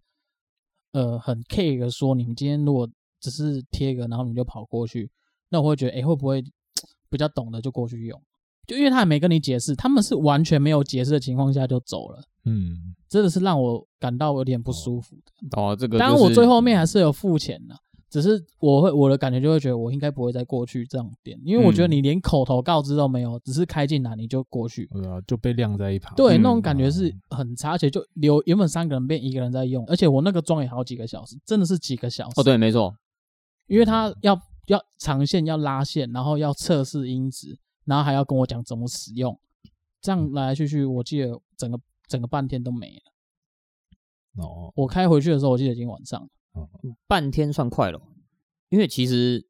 [0.91, 2.85] 呃很 care 说，你们今天如果
[3.21, 5.09] 只是贴一个，然后你就跑过去，
[5.47, 6.43] 那我会觉得哎、欸、会不会
[7.09, 8.21] 比较懂的就过去用，
[8.69, 12.21] 就因为他也没跟你解释，他们是完全没有解释的情况下就走了。
[12.45, 15.59] 嗯，真的是让我感到有点不舒服的。
[15.59, 17.75] 哦，这个、就是，当然我最后面还是有付钱的，
[18.11, 26.13] 只是我会我的感觉就会觉得我应该不会再过去这种店，因为我觉得你连口头告知都没有，只是开进来你就过去，对啊，就被晾在一旁。
[26.15, 32.33] 对，那种感觉是很差，而且就留原本三个人变一个人在用，而且我那个装也好几个小时，真的是几个小时。
[32.37, 32.95] 哦，对，没错，
[33.67, 37.57] 因为他要要长线要拉线，然后要测试音质，
[37.89, 39.37] 然后还要跟我讲怎么使用，
[39.99, 41.77] 这样来来去去，我记得整个。
[42.09, 44.43] 整个半天都没了。
[44.43, 46.27] 哦，我开回去的时候，我记得已经晚上了。
[46.53, 46.67] 哦，
[47.05, 48.01] 半天算快了，
[48.69, 49.45] 因为其实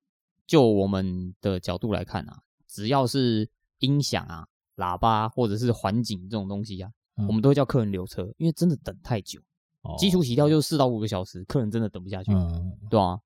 [0.46, 9.40] 就我们的角度来看啊，只要是音响啊、喇叭或者是环境这种东西啊，嗯、我们都会叫客人留车，因为真的等太久。
[9.84, 13.18] 哦、基础洗掉就四到五个小时，客人真的等不下去，嗯、对啊。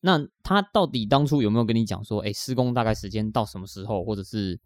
[0.00, 4.58] 那他到底当初有没有跟你讲说，哎，施工大概时间到什么时候，或者是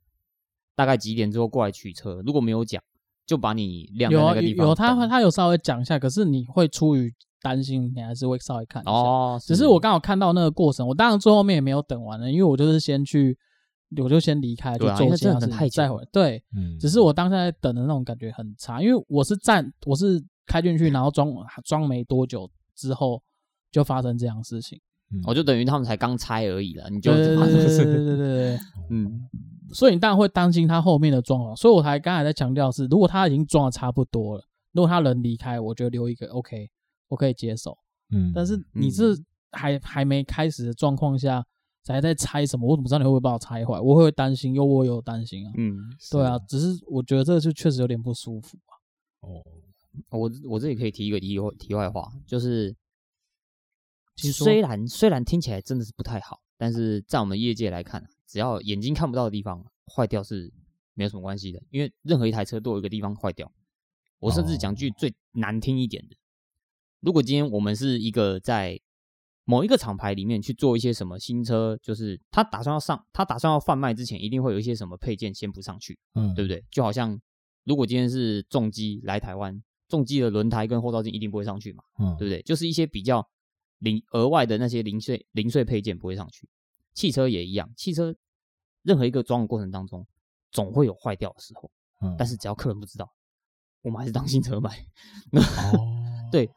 [0.75, 2.23] 大概几点之后过来取车？
[2.25, 2.83] 如果没有讲。
[3.25, 4.65] 就把你晾在那个地方。
[4.65, 8.91] 有有他他有稍微讲一下，可是你会出于担心，你还是会稍微看一下。
[8.91, 13.39] 哦，只是我刚好看到那个过程，我当然最后面也没有等完了，因为我就是先去，
[14.03, 16.09] 我就先离开，就做其他事，再回来。
[16.13, 21.33] 对，嗯，只是我当下在等的那种感觉很差，因为我是站，我是开进去，然后装
[21.65, 23.23] 装没多久之后
[23.71, 24.81] 就发生这样的事情。
[25.25, 28.59] 我就等于他们才刚拆而已了，你就对对对对对对，
[28.91, 29.29] 嗯。
[29.75, 36.69] 所以你当然会担心他后面的装潢，所以我才刚才在强调是，如果他已经装的差不多了，如果他人离开，我觉得留一个 OK，
[37.09, 37.75] 我可以接受。
[38.11, 39.19] 嗯，但是你是
[39.53, 41.43] 还还没开始的状况下，
[41.89, 42.69] 还在拆什么？
[42.69, 43.81] 我怎么知道你会不会把我拆坏？
[43.81, 45.53] 我会担心，又我有担心啊。
[45.57, 45.75] 嗯，
[46.11, 48.77] 对啊，只是我觉得这个就确实有点不舒服啊。
[49.21, 49.43] 哦，
[50.11, 52.77] 我我这里可以提一个题外题外话，就是说
[54.17, 60.53] 虽然虽然听起来真的是不太好，但是在我们业界来看，只要眼睛看不到的地方坏掉是
[60.95, 63.51] 没有什么关系的，因为任何一台车都有一个地方坏掉。
[64.19, 66.17] 我甚至讲句最难听一点的，
[67.01, 68.81] 如果今天我们是一个在
[69.45, 76.65] 某一个厂牌里面去做一些什么新车，就是他打算要上，他打算要贩卖之前，一定会有一些什么配件先不上去，嗯，对不对？
[76.71, 77.21] 就好像
[77.65, 82.41] 如果今天是重机来台湾，重机的轮胎跟后照镜一定不会上去嘛，嗯，对不对？
[82.43, 83.29] 就是一些比较
[83.83, 86.49] 零额外的那些零碎零碎配件不会上去。
[86.95, 88.15] 汽车也一样，汽车
[88.83, 90.07] 任何一个装的过程当中，
[90.51, 91.71] 总会有坏掉的时候，
[92.03, 93.11] 嗯，但是只要客人不知道，
[93.83, 94.71] 我们还是当新车卖。
[95.33, 96.51] 哦，对，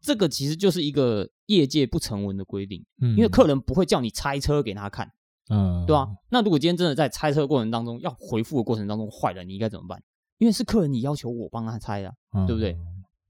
[0.00, 5.10] 这个其实就是一个业界不成文的规定，嗯，因为客人不会叫你拆车给他看，
[5.50, 6.08] 嗯，对吧？
[6.30, 10.02] 那如果今天真的在拆车过程当中要回复的过程当中坏了，你应该怎么办？
[10.38, 12.76] 因为是客人你要求我帮他拆啊，嗯对不对？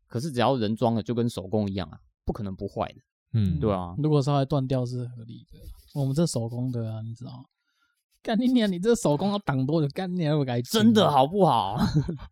[0.06, 3.00] 可是只要人装了，就跟手工一样啊，不可能不坏的，
[3.32, 3.94] 嗯，对啊。
[3.98, 5.58] 如果稍微断掉是合理的，
[5.94, 7.44] 我们这手工的啊，你知道吗？
[8.22, 8.70] 干你娘！
[8.70, 9.88] 你这手工要挡多久？
[9.94, 10.38] 干你娘！
[10.38, 11.78] 我改真的好不好？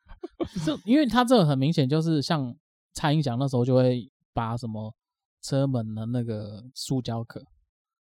[0.65, 2.55] 这因为它这个很明显就是像
[2.93, 4.95] 拆音响那时候就会把什么
[5.43, 7.43] 车门的那个塑胶壳，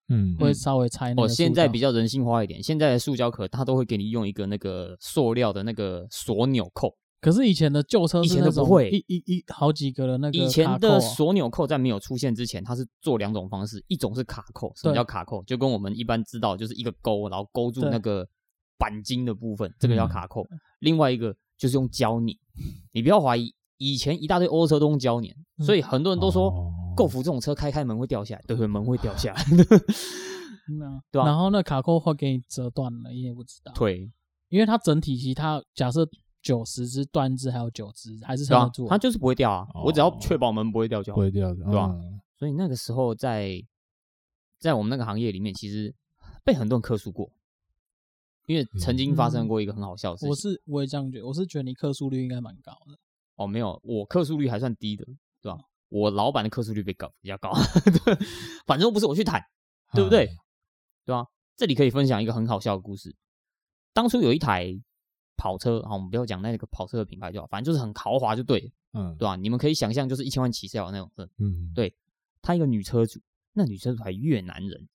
[0.08, 1.22] 嗯，会稍微拆那个。
[1.22, 6.96] 哦，现在比较人性化一点，现在的塑胶壳它都会给你用一个那个塑料的那个锁纽扣。
[7.24, 10.44] 可是以前的旧车以前都不会，一一一好几个的那个、啊。
[10.44, 14.70] 以前的锁钮扣在没有出现之前，它是做两种方式，一种是卡扣。
[14.76, 15.42] 什么叫卡扣？
[15.44, 18.28] 就跟我们一般知道，就是一个钩，然后勾住那个
[18.78, 20.42] 钣金的部分，这个叫卡扣。
[20.50, 22.28] 嗯、另外一个就是用胶粘。
[22.92, 26.50] 你不要怀疑，以前一大堆欧洲车都用胶粘，嗯、所以很多人都说，
[26.94, 29.42] 高尔夫这种车开开门会掉下来，对，门会掉下来。
[30.78, 31.24] 那、对吧？
[31.24, 33.72] 然后那卡扣会给你折断了，你也不知道。
[33.72, 34.12] 对，
[34.50, 36.06] 因为它整体其实它假设。
[36.44, 38.90] 九十只断只还有九只，还是撑得住、啊。
[38.90, 39.66] 它就是不会掉啊！
[39.74, 41.16] 哦、我只要确保门不会掉就好。
[41.16, 42.20] 不会掉的，对吧、嗯？
[42.36, 43.64] 所以那个时候在
[44.58, 45.94] 在我们那个行业里面，其实
[46.44, 47.32] 被很多人克诉过，
[48.44, 50.28] 因为曾经发生过一个很好笑的事情。
[50.28, 52.98] 嗯、我是我也这样觉得，我是觉得你克诉率应该蛮高的。
[53.36, 55.04] 哦，没有，我克诉率还算低的，
[55.40, 55.58] 对吧？
[55.88, 57.52] 我老板的克诉率比较高，比较高。
[58.66, 59.42] 反正不是我去谈，
[59.94, 60.26] 对不对？
[60.26, 60.36] 嗯、
[61.06, 61.26] 对吧？
[61.56, 63.16] 这里可以分享一个很好笑的故事。
[63.94, 64.78] 当初有一台。
[65.36, 69.36] 跑车，好，我们不要讲那个跑车的品牌就好，反正就是很豪华就对，嗯，对吧？
[69.36, 71.94] 你们可以想象，就是一千万起跳的那种车，嗯，对。
[72.46, 73.18] 他一个女车主，
[73.54, 74.86] 那女车主还越南人，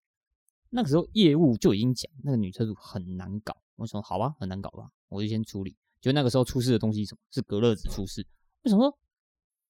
[0.69, 3.57] 那个时候业务就已经讲那个女车主很难搞。
[3.75, 5.75] 我说好吧，很难搞吧，我就先处理。
[5.99, 7.19] 就那个时候出事的东西什么？
[7.31, 8.21] 是隔热纸出事。
[8.61, 8.99] 为什么说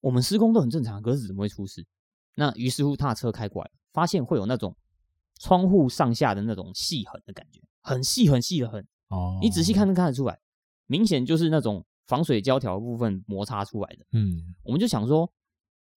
[0.02, 1.86] 我们施工都很正常，隔热纸怎么会出事？
[2.36, 4.76] 那于是乎他的车开过来，发现会有那种
[5.40, 8.86] 窗户上下的那种细痕的感觉，很细很细的痕。
[9.08, 10.38] 哦，你仔细看能看得出来。
[10.90, 14.06] 明显就是那种防水胶条部分摩擦出来的。
[14.14, 15.32] 嗯，我们就想说，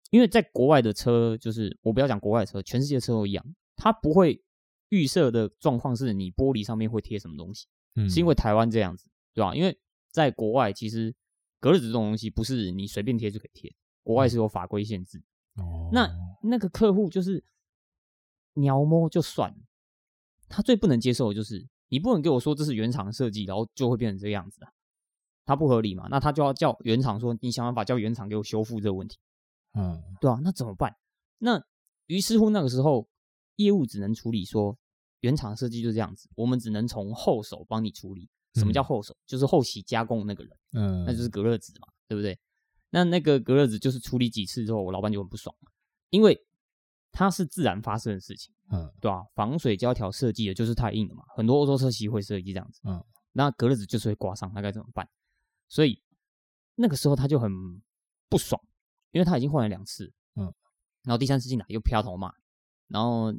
[0.09, 4.43] 因为在国外的车，就是我不要讲国外的车，全世界的车都一样，它不会
[4.89, 7.67] 预设的状况是你玻璃上面会贴什么东西。
[7.95, 9.55] 嗯，是因为台湾这样子，对吧？
[9.55, 9.79] 因为
[10.11, 11.15] 在国外，其实
[11.61, 13.73] 隔热纸这种东西不是你随便贴就可以贴，
[14.03, 15.23] 国外是有法规限制。
[15.55, 16.09] 哦，那
[16.43, 17.41] 那个客户就是
[18.55, 19.57] 鸟摸就算了，
[20.49, 24.71] 他最不能接受的就是你不能给我说这是原厂设计，然后就会变成这个样子啊。
[25.51, 26.07] 它不合理嘛？
[26.09, 29.17] 那他就要叫原厂说，你想办法叫原厂给我修复这个问题，
[29.73, 30.95] 嗯，对啊，那怎么办？
[31.39, 31.61] 那
[32.05, 33.05] 于是乎那个时候
[33.57, 34.77] 业务只能处理说，
[35.19, 38.29] 原厂设计就这样子，我们只能从后手帮你处理。
[38.55, 39.13] 什么叫后手？
[39.13, 42.39] 嗯、就是后期加工那个人，嗯，那就是隔热纸嘛，对不对？
[42.89, 45.53] 那那个隔热纸就是处理几次之后，我老板就很不爽，
[46.11, 46.41] 因为
[47.11, 49.23] 它是自然发生的事情，嗯，对吧？
[49.35, 55.07] 防水胶条设计的就是太硬了嘛，很多欧洲车系会设计这样子，嗯，那隔热纸就是会刮伤，那该怎么办？
[55.71, 56.03] 所以
[56.75, 57.81] 那个时候他就很
[58.27, 58.61] 不爽，
[59.11, 60.53] 因为他已经换了两次，嗯，
[61.03, 62.35] 然后第三次进来又飘头骂，
[62.89, 63.33] 然后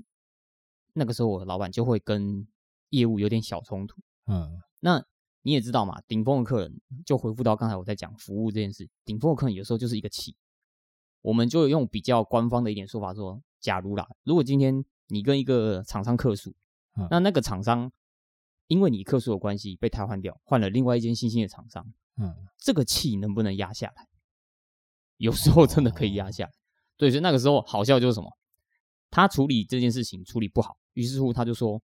[0.94, 2.48] 那个时候我的老板就会跟
[2.88, 5.04] 业务有点小冲突，嗯，那
[5.42, 10.34] 你也知道嘛，顶峰的客人就回复到刚才我在讲服务这件事，顶峰的客人有时候就是一个气，
[11.20, 16.54] 我们就用比较官方的一点说法说，假如啦，如果今天你跟一个厂商客诉，
[17.10, 17.92] 那那个厂商
[18.68, 21.92] 因为你客诉的关系被他换掉，换了另外一间新兴的厂商。
[22.20, 24.06] 嗯，这个气能不能压下来？
[25.16, 26.50] 有时候真的可以压下来。
[26.96, 28.30] 对，所以那个时候好笑就是什么？
[29.10, 31.80] 他处理这件事情处理不好，于是乎他就说：“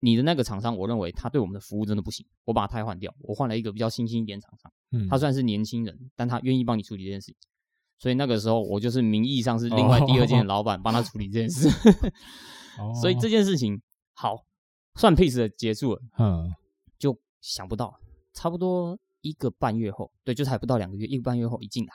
[0.00, 4.72] 你的那个厂商，我认为他对我们的服务真的不行，我把他汰换掉，我换了一个比较新兴一点厂商。
[4.92, 7.36] 嗯，他算是年轻人，但他愿意帮你处理这件事情。
[7.98, 11.68] 所以那个时候我就是名义上是另外第二间的老板帮他处理这件事。
[13.00, 13.80] 所以这件事情
[14.14, 14.36] 好，
[14.96, 16.50] 算 peace 的结束了，嗯，
[16.98, 17.98] 就想不到，
[18.32, 21.92] 差不多一个半月后，对，就是还不到两个月，一个半月后一进来，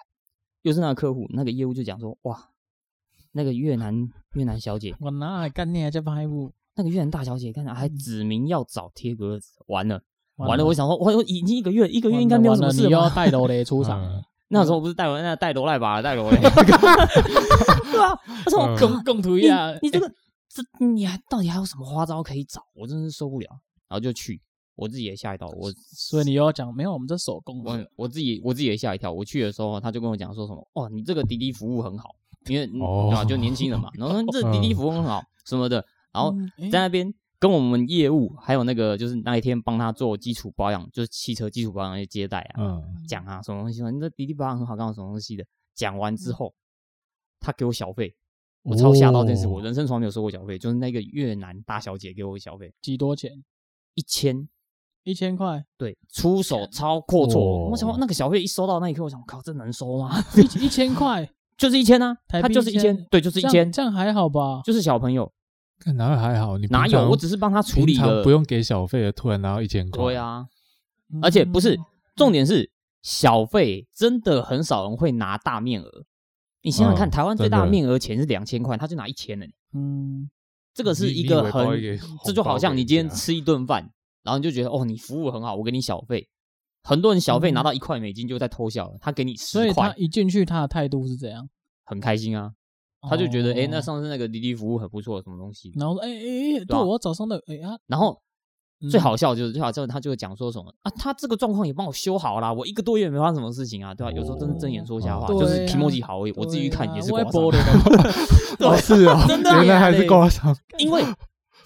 [0.63, 2.49] 又是那个客户，那个业务就讲说，哇，
[3.33, 6.51] 那个越南越南小姐，我哪还干你还叫拍布？
[6.75, 10.01] 那个越南大小姐，看到还指明要找贴格子，完了，
[10.35, 13.09] 完了，我想说，我我已经一个月，一个月应该没有什么事完了你又要？
[13.09, 20.07] 带楼雷出场，嗯 那时候不是带我那带罗赖吧，带罗赖， 对啊，我说我嗯共共图一下，你这个
[20.47, 22.61] 这你还到底还有什么花招可以找？
[22.73, 23.47] 我真是受不了，
[23.89, 24.41] 然后就去，
[24.77, 29.11] 我自己也吓一跳，我所以你又要讲没有，我们这手工的，我我自己我自己也吓一跳。
[29.11, 32.15] 我去的时候，他就跟我讲说什么，哦，你这个滴滴服务很好，
[32.47, 36.33] 因为哦啊就年轻人嘛， 然后说这滴滴服务很好什么的，然后
[36.71, 46.53] 在那边跟我们业务还有那个就是那一天帮他做基础保养，就是汽车基础保养的接待啊，嗯，讲啊什么东西，你这滴滴保养很好，干嘛什么东西的，讲完之后，
[47.39, 48.15] 他给我小费。
[48.63, 53.31] 我超吓到这件事，哦我人生从来没有收过小费，就是那个越南大小姐给我小费几多钱？
[53.93, 54.49] 一千，
[55.09, 57.39] 一千块，对，出手超阔绰。
[57.39, 60.21] 哦我想那个小费一收到那一刻，我想靠，这能收吗？
[60.35, 64.61] 一一千块， 就是一千啊，台币他就是一千1000，对，就是一千，这样还好吧？
[64.65, 65.31] 就是小朋友
[65.79, 67.09] 看哪有还好，你哪有？
[67.09, 70.45] 我只是帮他处理了不，用给小费的，突然拿到一千块，对啊，
[71.21, 71.85] 而且不是嗯
[72.17, 72.69] 重点是
[73.01, 76.03] 小费真的很少人会拿大面额。
[76.63, 79.45] 你想想看，嗯台湾最大的面额钱是两千块，他就拿一千了。
[79.73, 80.29] 嗯，
[80.73, 81.65] 这个是一个很
[82.25, 83.89] 这就好像你今天吃一顿饭，
[84.27, 86.27] 然后你就觉得哦，你服务很好，我给你小费。
[86.83, 91.47] 很多人小费拿到一块美金就在偷笑了，他给你十所以他块，一进去，他的态度是怎样？
[91.85, 92.51] 很开心啊。
[93.09, 93.81] 他就觉得，哎、那哦。
[93.81, 95.71] 上次那个滴滴服务很不错，什么东西。
[95.75, 98.21] 然后说，哎哎哎，对啊我早上的，哎呀，然后
[98.81, 98.89] 嗯。
[98.89, 105.39] 最好笑就是最好笑，他就会讲说什么啊，他这个状况也帮我修好了，我一个多月也没发生什么事情啊，对吧、有时候真是睁眼说瞎话，哦。
[105.39, 105.75] 就是对啊。
[105.75, 109.63] Emoji 好而已，我自己去看也是我刮伤， 也的， 哦是哦， 真的啊。
[109.63, 111.03] 原来还是刮伤，因为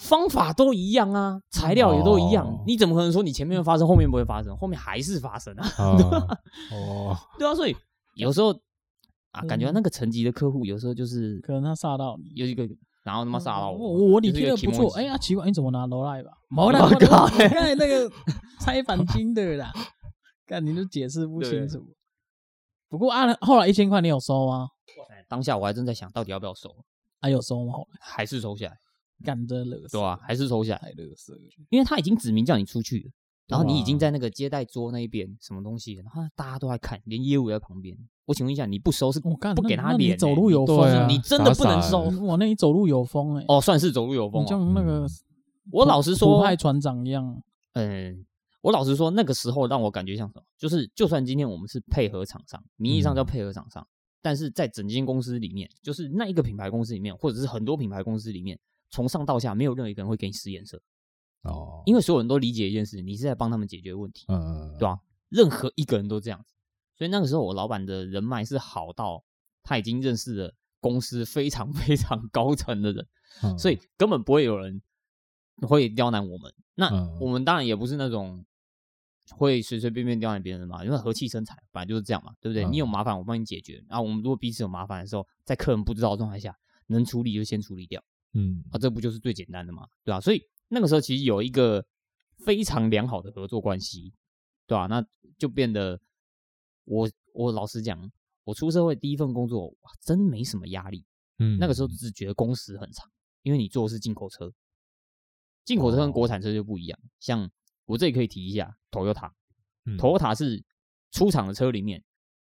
[0.02, 2.64] 方法都一样啊，材料也都一样，哦。
[2.66, 4.56] 你怎么可能说你前面会发生，后面不会发生？
[4.58, 6.38] 后面还是发生啊，啊
[6.74, 7.76] 哦，对啊，所以
[8.16, 8.52] 有时候
[9.32, 12.68] 啊，嗯感觉那个层级的客户有时候就是可能他杀到你，有一个，
[13.04, 16.32] 然后他妈杀到我我，我你就是一个贴的不错，哎呀，奇怪，你怎么拿罗赖吧？
[16.50, 18.10] 没啦，我靠我刚才那个
[18.60, 19.72] 拆鈑金的啦，
[20.48, 21.80] 干你都解释不清楚。
[22.90, 24.68] 不过啊，后来一千块你有收吗？
[25.30, 26.70] 当下我还正在想，到底要不要收，
[27.22, 27.74] 啊，有收吗？
[28.02, 28.76] 还是收下来，
[29.22, 31.42] 干这乐色，对啊、还是收下来，太乐色了。
[31.70, 33.12] 因为他已经指明叫你出去了，
[33.48, 37.98] 然后你已经在那个接待桌那一边，什么东西，然后大家都在看，连业务也在旁边。
[38.26, 41.08] 我请问一下，你不收是我干，不给他脸、走路有对风啊？
[41.08, 42.12] 你真的不能傻傻收。
[42.12, 44.46] 的哇，那你走路有风哎、哦，算是走路有风。
[44.48, 45.10] 像那个嗯。
[45.72, 47.40] 我老实土说，派船长一样，
[47.74, 48.26] 嗯，
[48.62, 50.44] 我老实说，那个时候让我感觉像什么？
[50.58, 53.88] 就是就算今天我们是配合厂商，名义上叫配合厂商，
[54.24, 58.60] 但是在整间公司里面，就是那一个品牌公司里面，或者是很多品牌公司里面，
[58.92, 60.80] 从上到下没有任何一个人会给你使眼色，
[61.42, 65.00] 哦，因为所有人都理解一件事，你是在帮他们解决问题，嗯，对吧、
[65.30, 66.54] 任何一个人都这样子，
[66.96, 69.24] 所以那个时候我老板的人脉是好到
[69.64, 73.08] 他已经认识了公司非常 非常高层的人，
[73.44, 73.58] 嗯。
[73.58, 74.82] 所以根本不会有人
[75.62, 76.54] 会刁难我们。
[76.76, 78.44] 那嗯我们当然也不是那种
[79.36, 82.66] 会随随便便刁难别人的嘛，因为和气生财，本来就是这样嘛，对不对？
[82.66, 91.86] 嗯你有麻烦我帮你解决，然后我们如果彼此有麻烦的时候，在客人不知道的状态下，能处理就先处理掉嗯啊，这不就是最简单的嘛，对吧、所以那个时候其实有一个
[92.46, 94.14] 非常良好的合作关系，
[94.66, 95.06] 对吧、那
[95.38, 96.00] 就变得
[96.86, 98.12] 我我老实讲，
[98.44, 101.06] 我出社会第一份工作哇，真没什么压力。
[101.40, 103.10] 嗯，那个时候只是觉得工时很长，
[103.42, 104.54] 因为你做的是进口车，
[105.66, 107.00] 进口车跟国产车就不一样。
[107.20, 107.50] 像
[107.86, 109.32] 我这里可以提一下，Toyota，Toyota
[109.86, 110.64] 嗯 Toyota 是
[111.12, 112.04] 出厂的车里面，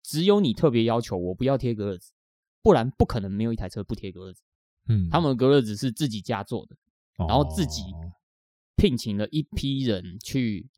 [0.04, 2.14] 只有你特别要求我不要贴格子，
[2.62, 4.42] 不然不可能没有一台车不贴隔热纸。
[4.88, 6.76] 嗯，他们的隔热纸是自己家做的，
[7.18, 7.84] 然然后自己
[8.76, 10.70] 聘请了一批人去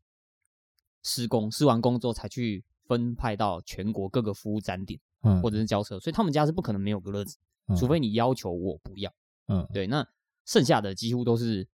[1.02, 7.36] 施工，施完工之后才去分派到全国各个服务站点嗯或者是交车，所以他们家是不可能没有隔热纸。
[7.36, 9.12] 嗯除非你要求我不要，
[9.48, 10.06] 嗯对，那
[10.46, 11.68] 剩下的几乎都是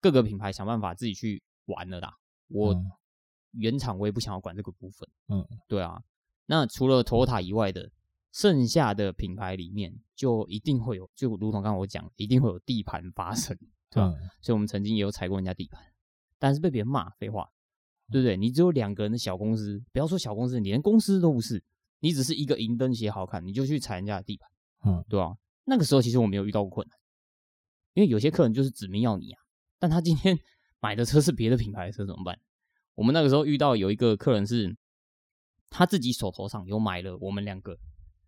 [0.00, 2.12] 各个品牌想办法自己去玩了啦。
[2.48, 2.90] 我嗯
[3.52, 6.02] 原厂我也不想要管这个部分，嗯，对啊。
[6.46, 7.88] 那除了 Toyota 以外的，
[8.36, 13.56] 剩下的品牌里面就一定会有，就如同刚刚我讲，一定会有地盘发生，
[13.90, 14.14] 对吧？
[14.20, 15.82] 嗯所以我们曾经也有踩过人家地盘，
[16.38, 17.48] 但是被别人骂，废话，
[18.12, 18.36] 对不对？
[18.36, 21.64] 你只有两个人的小公司，不要说小公司，你连公司都不是，
[22.00, 24.46] 你只是一个银灯鞋好看，你就去踩人家的地盘。
[24.84, 25.34] 嗯对啊，
[25.64, 26.98] 那个时候其实我没有遇到过困难，
[27.94, 29.40] 因为有些客人就是指名要你啊，
[29.78, 30.38] 但他今天
[30.78, 32.38] 买的车是别的品牌的车怎么办？
[32.96, 34.76] 我们那个时候遇到有一个客人是，
[35.70, 37.78] 他自己手头上有买了我们两个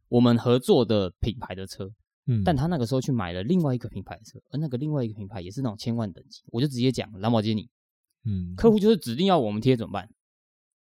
[0.09, 1.90] 我们合作的品牌的车，
[2.26, 7.68] 嗯，但他那个时候去买了另外一个品牌的车，而那个另外一个品牌也是那种千万等级，我就直接讲兰博基尼，
[8.24, 10.09] 嗯，客户就是指定要我们贴怎么办？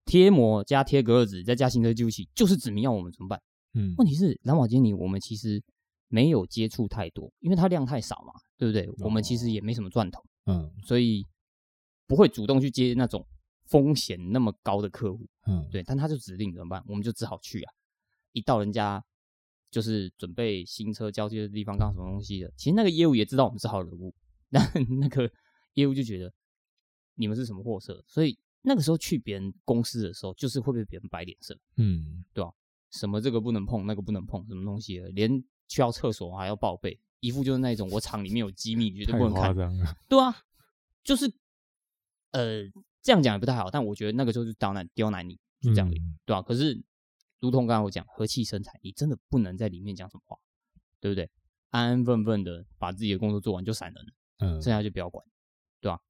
[0.05, 3.41] 贴膜加贴隔热纸再加行车记录器，就是指明要我们怎么办？
[3.73, 5.61] 嗯，问题是兰博基尼我们其实
[6.07, 8.87] 没有接触太多，因为它量太少嘛，对不对？
[8.99, 11.25] 我们其实也没什么赚头，嗯，所以
[12.05, 13.25] 不会主动去接那种
[13.65, 15.81] 风险那么高的客户，嗯，对。
[15.81, 16.83] 但他就指定怎么办？
[16.87, 17.73] 我们就只好去啊。
[18.31, 19.03] 一到人家
[19.75, 24.15] 就是准备新车交接的地方，干什么东西的，其实那个业务也知道我们是好人物，
[24.49, 24.63] 但
[25.01, 25.29] 那个
[25.73, 26.31] 业务就觉得
[27.15, 28.39] 你们是什么货色，所以。
[28.67, 32.49] 那个时候去别人公司的时候，就是会被别人摆脸色，嗯，对吧？
[32.89, 39.55] 什么这个不能碰，那个不能碰，什么东西的，连去到厕所还要报备，一副就是那种我厂里面有机密，绝对不能看。
[40.09, 40.35] 对啊，
[41.03, 41.31] 就是
[42.31, 42.63] 呃，
[43.03, 45.87] 这样讲也不太好，但我觉得那个时候就刁难刁难你，就这样
[46.25, 46.41] 对吧？
[46.41, 46.83] 可是，
[47.45, 50.35] 如同刚才我讲，和气生财，你真的不能在里面讲什么话，
[50.99, 51.29] 对不对？
[51.69, 55.23] 安安分分的把自己的工作做完就闪人了，嗯，剩下就不要管。
[55.79, 56.01] 对吧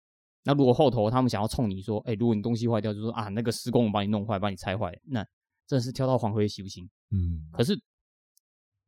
[0.44, 5.22] 那如果后头他们想要冲你说，哎、欸，如果你东西坏掉，就说啊，那个施工我把你弄坏，把你拆坏，那
[5.68, 6.90] 真的是跳到黄河也洗不清。
[7.10, 7.50] 嗯。
[7.52, 7.76] 可是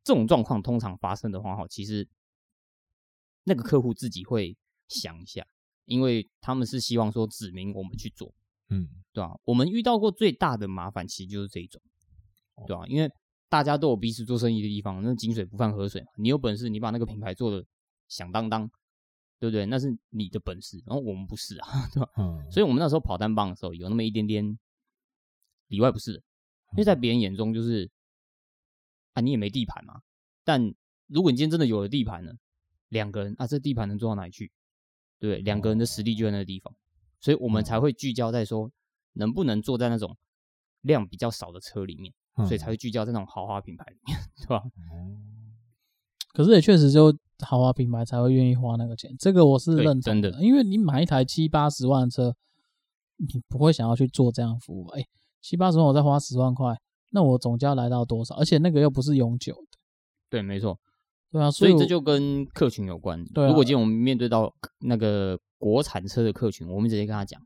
[0.03, 2.07] 这种状况通常发生的话，哈，其实
[3.43, 4.55] 那个客户自己会
[4.87, 5.45] 想一下，
[5.85, 8.33] 因为他们是希望说指明我们去做，
[8.69, 9.37] 嗯，对吧？
[9.43, 11.81] 我们遇到过最大的麻烦，其实就是这一种，
[12.65, 12.85] 对吧？
[12.87, 13.11] 因为
[13.49, 16.07] 大家都有彼此做生意的地方，那井水不犯河水嘛。
[16.17, 17.65] 你有本事，你把那个品牌做的
[18.07, 18.69] 响当当。
[19.39, 19.67] 对不对？
[19.67, 22.09] 那是你的本事，然后我们不是啊， 对吧？
[22.17, 22.51] 嗯。
[22.51, 24.57] 所以我们那时候跑单帮的时候，有那么一点点
[25.67, 26.13] 里外不是，
[26.71, 27.87] 因为在别人眼中就是
[29.13, 30.01] 啊，你也没地盘嘛。
[30.43, 30.73] 但
[31.05, 32.31] 如果你今天真的有了地盘呢，
[32.89, 34.51] 两个人啊，这地盘能做到哪里去？
[35.19, 35.41] 对不对？
[35.43, 36.75] 两个人的实力就在那个地方，
[37.19, 38.71] 所以我们才会聚焦在说
[39.13, 40.17] 能不能坐在那种
[40.81, 42.11] 量比较少的车里面，
[42.45, 44.63] 所以才会聚焦在那种豪华品牌里面， 对吧？
[46.33, 47.17] 可是也确实就。
[47.45, 50.31] 豪华品牌才会愿意花那个钱，这个我是认真的。
[50.41, 52.35] 因为你买一台七八十万的车，
[53.17, 54.87] 你不会想要去做这样的服务。
[54.87, 55.05] 哎，
[55.39, 56.75] 七八十万我再花十万块，
[57.11, 58.33] 那我总价来到多少？
[58.37, 59.77] 而且那个又不是永久的。
[60.31, 60.79] 对，没错。
[61.31, 63.23] 对啊，所以这就跟客群有关。
[63.25, 67.39] 对，如果今天我们面对到那个国产车的客群，我们直接跟他讲，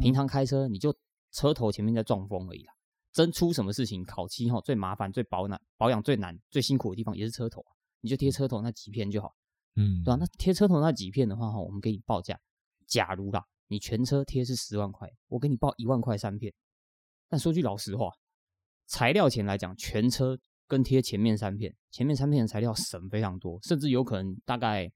[0.00, 0.96] 平常开车你就
[1.30, 2.72] 车头前面在撞风而已啦。
[3.14, 7.64] 真出什么事情，烤漆哈最麻烦、最保难、保养最难、最辛苦的地方也是车头。
[8.00, 9.32] 你就贴车头那几片就好，
[9.76, 10.16] 嗯，对吧？
[10.16, 12.38] 那贴车头那几片的话，哈，我们给你报价。
[12.86, 16.52] 假如啦，你全车贴是十万块，我给你报一万块三片。
[17.28, 18.10] 但说句老实话，
[18.86, 20.36] 材料钱来讲，全车
[20.66, 24.90] 跟贴前面三片，前面三片的材料省非常多，甚至有可能大概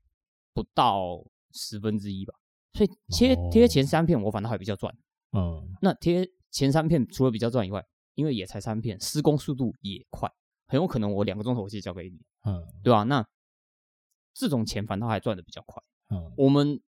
[0.52, 2.34] 不到十分之一吧。
[2.74, 4.92] 所以贴贴前三片，我反倒还比较赚。
[5.32, 7.82] 嗯，那贴前三片除了比较赚以外，
[8.18, 10.28] 因为也才三片，施工速度也快。
[10.66, 13.04] 很有可能我两个钟头我就交给你，嗯，对吧？
[13.04, 13.24] 那
[14.34, 16.34] 这种钱反倒还赚的比较快，嗯。
[16.36, 16.80] 我们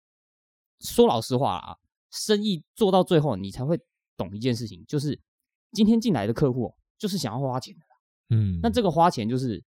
[0.81, 1.77] 说老实话啊，
[2.11, 3.81] 生意做到最后，你才会
[4.17, 5.21] 懂一件事情，就是
[5.71, 7.85] 今天进来的客户就是想要花钱的，
[8.35, 8.59] 嗯。
[8.61, 9.63] 那这个花钱就是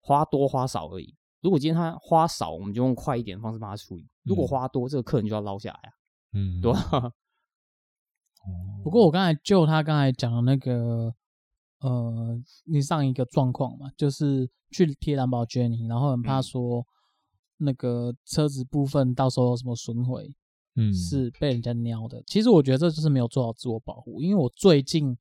[0.00, 1.14] 花多花少而已。
[1.42, 5.92] 如果今天他花少，我们就用快一点的方式帮他处理；如果花多，这个客人就要捞下来啊，
[6.32, 6.80] 嗯，对吧？
[8.82, 11.14] 不过我刚才就他刚才讲的那个。
[11.82, 16.86] 呃，你上一个状况嘛，就是去贴蓝宝坚尼，然后很怕说
[17.56, 20.30] 那个车子部分到时候有什么损毁，
[20.76, 22.22] 嗯，是被人家瞄的。
[22.26, 25.16] 其实我觉得这就是没有做好自我保护，因为我最近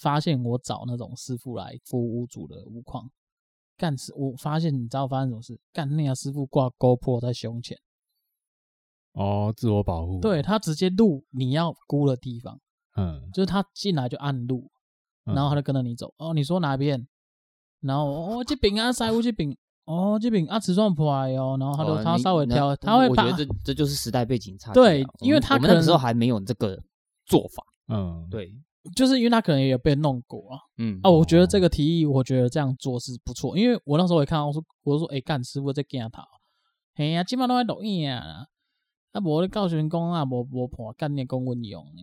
[0.00, 3.10] 发现我找那种师傅来服务屋主的屋况，
[3.76, 5.60] 干事我发现你知道发生什么事？
[5.72, 7.76] 干那个师傅挂 GoPro 在胸前，
[9.16, 12.60] 哦，自我保护，对，他直接录你要估的地方，
[12.96, 14.70] 嗯，就是他进来就按录。
[15.24, 17.04] 然后他就跟着你走哦，你说哪边？
[17.80, 23.24] 然后哦这边啊，塞乌这边哦这边啊，瓷砖破哦，然后他就他稍微挑，他会把。
[23.24, 24.72] 我觉得这这就是时代背景差。
[24.72, 26.80] 对，因为他可能那时候还没有这个
[27.24, 27.64] 做法。
[27.88, 28.52] 嗯，对，
[28.94, 30.60] 就是因为他可能也有被弄过啊。
[30.78, 36.22] 嗯啊，我觉得这个提议，我觉得这样做是不错，因为我那时候也看到，我说我说哎，干师傅在镜头，
[36.94, 38.46] 嘿呀，基本上都在抖音啊，
[39.16, 42.02] 啊，无咧告诉员工啊，无无破干你公文用呢。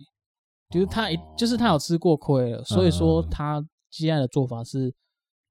[0.70, 4.92] 就是他一，就是他有吃过亏了，所以说他现在的做法是，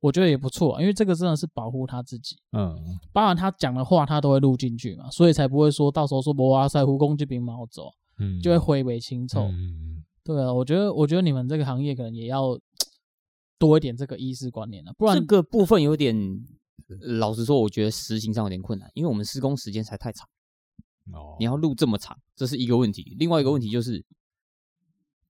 [0.01, 2.37] 我觉得也不错，因为这个真的是保护他自己。
[2.51, 2.77] 嗯，
[3.13, 9.43] 包含他讲的话，他都会录进去嘛，所以才不会说到时候说我哇塞，胡工这边毛走，嗯，就会灰尾清臭。
[9.43, 12.59] 嗯，对啊，我觉得，我觉得你们这个行业可能也要
[13.59, 16.17] 多一点这个意识观念了，不然这个部分有点，
[17.21, 20.27] 老实说，我觉得实行上有点困难，因为我们施工时间才太长。
[21.13, 23.17] 哦，你要录这么长，这是一个问题。
[23.19, 24.05] 另外一个问题就是。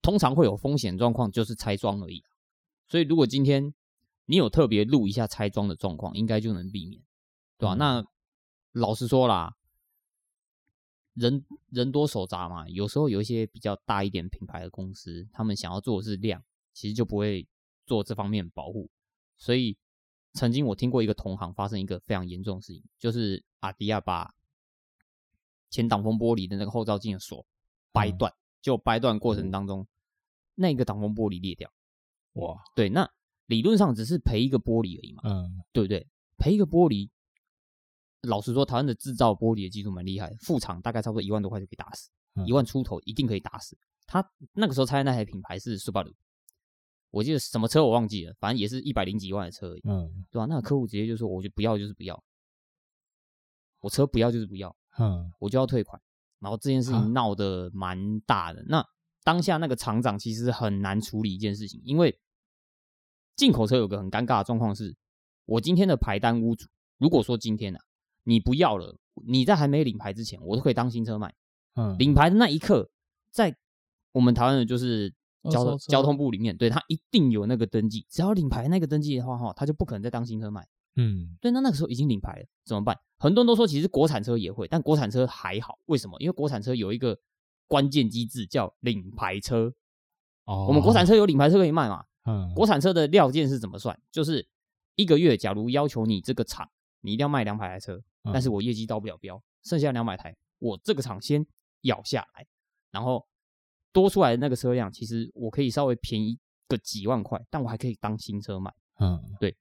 [0.05, 2.21] 通常会有风险状况，就是拆装而已。
[2.89, 3.73] 所以如果今天
[4.25, 7.01] 你有特别录一下拆装的状况，应该就能避免，
[7.57, 7.75] 对吧、啊？
[7.75, 8.05] 嗯、那
[8.73, 9.55] 老实说啦，
[11.13, 16.43] 人人多手杂嘛，有时候有一些比较大一点品牌的公司，他们想要做的是量，
[16.73, 17.47] 其实就不会
[17.85, 18.89] 做这方面保护。
[19.37, 19.77] 所以
[20.33, 24.35] 曾经我听过一个同行发生一个非常严重的事情，就是阿迪亚把
[25.73, 27.43] 前挡风玻璃的那个后照镜的锁
[27.91, 29.87] 掰断，嗯、就掰断过程当中，嗯、
[30.53, 31.67] 那个挡风玻璃裂掉。
[32.33, 33.09] 哇，对，那
[33.47, 36.07] 理论上只是赔一个玻璃而已嘛，嗯，对不对？
[36.37, 37.09] 赔一个玻璃。
[38.21, 42.11] 老实说，台湾的制造玻璃的技术蛮厉害的，副厂大概差不多一万多块就可以打死，
[42.45, 43.75] 一、嗯、万出头一定可以打死。
[44.05, 46.13] 他那个时候拆的那台品牌是 Subaru，
[47.09, 50.45] 我记得什么车我忘记了，反正也是一百零几万的车而已，嗯，对吧、啊？
[50.45, 52.23] 那个客户直接就说，我就不要，就是不要，
[53.81, 56.01] 我车不要就是不要，嗯，我就要退款。
[56.39, 58.61] 然后这件事情闹得蛮大的。
[58.61, 58.85] 啊、那
[59.23, 62.19] 当下那个厂长其实很难处理一件事情，因为
[63.35, 64.95] 进口车有个很尴尬的状况是，
[65.45, 66.67] 我今天的排单屋主，
[66.97, 67.85] 如果说今天呢、啊。
[68.25, 71.35] 你不要了，你在还没领牌之前，我都可以当新车卖。
[71.75, 72.89] 嗯，领牌的那一刻，
[73.31, 73.53] 在
[74.13, 75.13] 我们台湾的就是
[75.51, 80.65] 交通交通部里面，对，他一定有那个登记，只要领牌那个登记的话，哈，他就不可能再当新车卖。
[80.95, 82.97] 嗯，对，那那个时候已经领牌了，怎么办？
[83.17, 86.19] 很多人都说，其实国产车也会，但国产车还好，为什么？
[86.19, 87.17] 因为国产车有一个
[87.67, 89.73] 关键机制叫领牌车。
[90.45, 92.03] 哦，我们国产车有领牌车可以卖嘛？
[92.25, 93.99] 嗯，国产车的料件是怎么算？
[94.11, 94.47] 就是
[94.95, 96.69] 一个月，假如要求你这个厂，
[97.01, 98.01] 你一定要卖两百台车。
[98.31, 101.45] 但是我业绩到不了标，剩下两百台，我这个厂先
[101.81, 102.45] 咬下来，
[102.89, 103.27] 然后
[103.91, 106.39] 多出来的那个车辆，其实我可以稍微便宜
[106.69, 108.73] 个几万块，但我还可以当新车卖。
[108.99, 109.53] 嗯，对，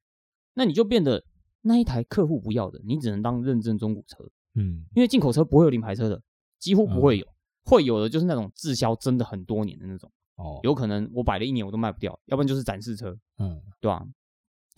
[0.54, 1.24] 那你就变得
[1.62, 4.28] 那一台客户不要的，你只能当认证中古车。
[4.54, 6.22] 嗯，因为进口车不会有领牌车的，
[6.58, 7.26] 几乎不会有，
[7.64, 10.10] 会有的就是那种滞销真的很多年的那种。
[10.36, 13.18] 哦，有可能我摆了一年我都卖不掉，要不然就是展示车。
[13.38, 14.06] 嗯，对吧？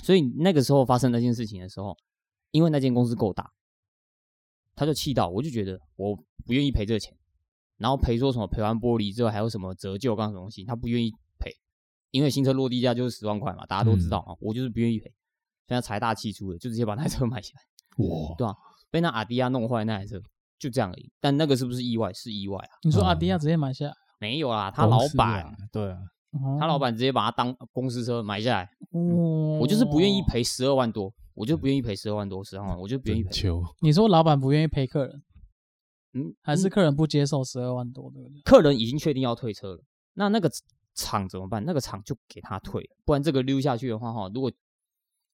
[0.05, 1.97] 所以那个时候发生那件事情的时候，
[2.51, 3.53] 因为那间公司够大。
[4.77, 7.17] 他就气到，我就觉得我不愿意赔这个钱，
[7.79, 11.51] 然后赔说什么赔完玻璃之后还有什么折旧干什么东西，他不愿意赔，
[12.11, 15.13] 因为新车落地价就是十万块嘛，大家都知道啊，嗯、我就是不愿意赔。
[15.67, 18.57] 现在财大气粗的，就直接把那台车 买下来，哇，对吧、啊？
[18.91, 20.21] 被那阿迪亚弄坏那台车，
[20.59, 21.11] 就这样而已。
[21.21, 22.13] 但那个是不是意外？
[22.13, 22.73] 是意外啊。
[22.83, 23.93] 你说阿迪亚直接买下来？
[24.21, 25.99] 没有啦，他老板、啊，对啊，
[26.59, 28.69] 他老板直接把他当公司车买下来。
[28.93, 31.13] 哦、我就是不愿意赔十二万多。
[31.35, 33.33] 我就不愿意赔十二万多十二万，我就不愿意赔。
[33.81, 35.23] 你说老板不愿意赔客人，
[36.13, 38.41] 嗯，还是客人不接受十二万多，对不对？
[38.43, 40.49] 客人已经确定要退车了，那那个
[40.95, 41.65] 厂怎么办？
[41.65, 44.49] 那个厂就给他退，不然这个溜下去的话，哈，如果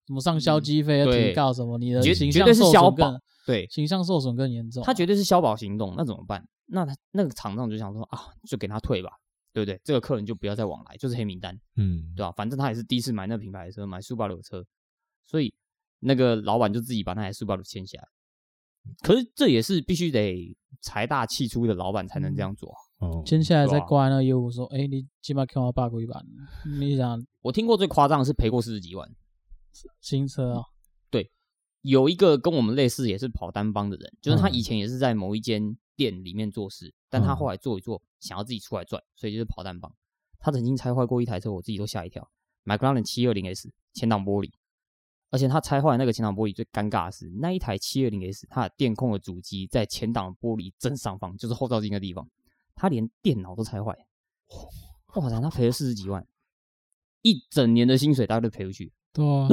[0.07, 4.83] 什么上交机费要提告什么，你的形象受损更对，形象受损更严重。
[4.83, 6.45] 他绝对是消保行动，那怎么办？
[6.67, 9.11] 那他那个厂长就想说啊，就给他退吧，
[9.53, 9.81] 对不对？
[9.85, 12.33] 这个客人就不要再往来，就是黑名单，嗯，对吧？
[12.33, 14.65] 反正他也是第一次买那个品牌的车，买 Subaru 的车，
[15.27, 15.53] 所以。
[16.03, 18.09] 那个老板就自己把那台 Subaru 签下来，
[19.03, 22.73] 可是这也是必须得财大气粗的老板才能这样做。
[23.01, 26.25] 哦，签下来再挂那个业务说：“哎、欸，你起码给我八个一万。”
[26.81, 29.07] 你想，我听过最夸张的是赔过四十几万
[30.01, 30.65] 新车啊、哦？
[31.11, 31.31] 对，
[31.83, 39.95] 有一个跟我们类似也是跑单帮的人，就是他以前也是在某一间店里面做事，但他后来做一做，想要自己出来赚，所以就是跑单帮。
[40.39, 42.31] 他曾经拆坏过一台车，我自己都吓一跳
[42.65, 44.51] ，McLaren 720S 前挡玻璃。
[45.33, 52.29] 而且他拆坏那个前挡玻璃，最尴尬的是那一台七二零 S 它的电控的主机在前挡玻璃正上方，就是后照镜的地方，
[52.75, 53.97] 他连电脑都拆坏。
[55.15, 56.27] 哇塞，他赔了四十几万，
[57.23, 58.93] 一整年的薪水大概都赔不去。
[59.13, 59.49] 对啊，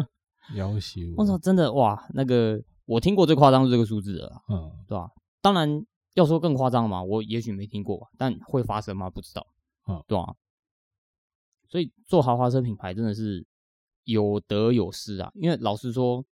[0.56, 5.10] 要挟我操，真的哇，那个我听过最夸张是这个数字了，嗯，对吧？
[5.40, 5.84] 当然
[6.14, 9.08] 要说更夸张嘛，我也许没听过，但会发生吗？
[9.10, 9.46] 不知道，
[9.86, 10.34] 嗯，对啊。
[11.68, 13.46] 所以做豪华车品牌真的是。
[14.04, 16.24] 有得有失啊，因为老实说，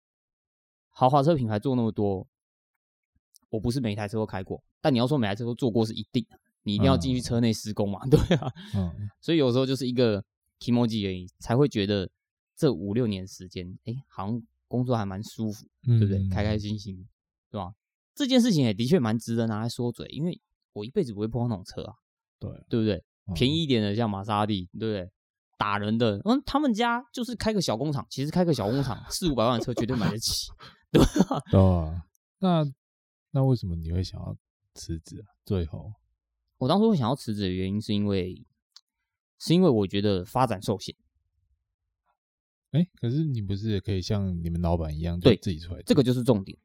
[0.91, 2.25] 豪华车品牌做那么多，
[3.49, 10.25] 我不是每台车都开过，但你要说每台车都做过是一定的，你一定要进去车内施工嘛， 嗯、对啊，嗯，所以有时候就是一个
[10.61, 12.09] kimoji 而已，才会觉得
[12.57, 16.18] 这五六年时间，哎，好像工作还蛮舒服，对不对？
[16.18, 17.07] 嗯、开开心心，
[17.50, 17.72] 对吧？
[18.14, 20.40] 这件事情也的确蛮值得拿来说嘴，因为
[20.72, 21.94] 我一辈子不会碰到那种车啊，
[22.38, 22.96] 对，对不对？
[23.26, 25.11] 嗯、便宜一点的像玛莎拉蒂，对不对？
[25.57, 30.48] 打人的，嗯，他们家就是开个小工厂，其实开个小工厂 四五百万的车绝对买得起，
[30.90, 31.40] 对吧？
[31.50, 32.02] 对啊，
[32.38, 32.64] 那
[33.30, 34.36] 那为什么你会想要
[34.74, 35.26] 辞职啊？
[35.44, 35.92] 最后，
[36.59, 38.44] 我当初会想要辞职的原因是因为，
[39.38, 40.94] 是因为我觉得发展受限。
[42.75, 45.83] 哎、欸，可是你不是也可以像你们老板一样，对自己出来？
[45.83, 46.59] 这个就是重点。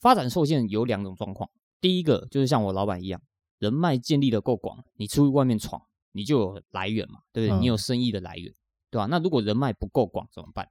[0.00, 3.20] 发展受限有两种状况，第一个就是像我老板一样，
[3.58, 5.82] 人脉建立的够广，你出去外面闯。
[6.14, 7.58] 你就有来源嘛，对不对？
[7.58, 8.60] 你有生意的来源，嗯、
[8.90, 9.06] 对吧？
[9.06, 10.68] 那如果人脉不够广怎么办？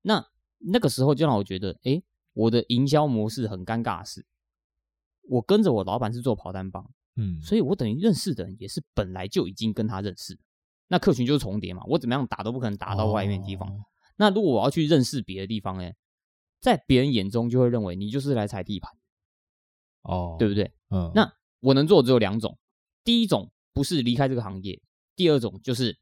[0.00, 0.26] 那
[0.56, 4.24] 那个时候就让我觉得，哎，我的营销模式很尴尬的是，
[5.28, 10.38] 我跟着我老板是做跑单帮，嗯，所以我等于认识的人也是本来就已经跟他认识，
[10.88, 13.68] 那客群就是重叠嘛，我怎么样打都不可能打到外面地方。
[13.68, 13.84] 哦、
[14.20, 15.90] 那如果我要去认识别的地方呢，
[16.60, 18.92] 在别人眼中就会认为你就是来踩地盘，
[20.02, 20.70] 哦，对不对？
[20.90, 22.58] 嗯，那我能做的只有两种，
[23.02, 24.78] 第一种不是离开这个行业，
[25.16, 25.98] 第二种就是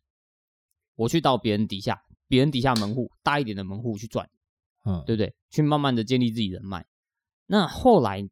[0.97, 4.29] 我去到别人底下，别人底下门户大一点的门户去赚，
[4.83, 5.33] 嗯，对不对？
[5.51, 6.85] 去慢慢的建立自己人脉。
[7.47, 8.29] 那后来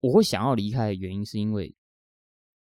[0.00, 1.76] 我会想要离开的原因，是因为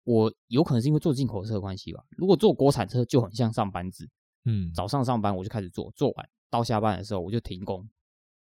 [0.03, 2.05] 我有可能是因为做进口车的关系吧。
[2.11, 4.07] 如果做国产车就很像上班制，
[4.49, 7.87] 嗯，早上上班我就开始做，做完到下班的时候我就停工，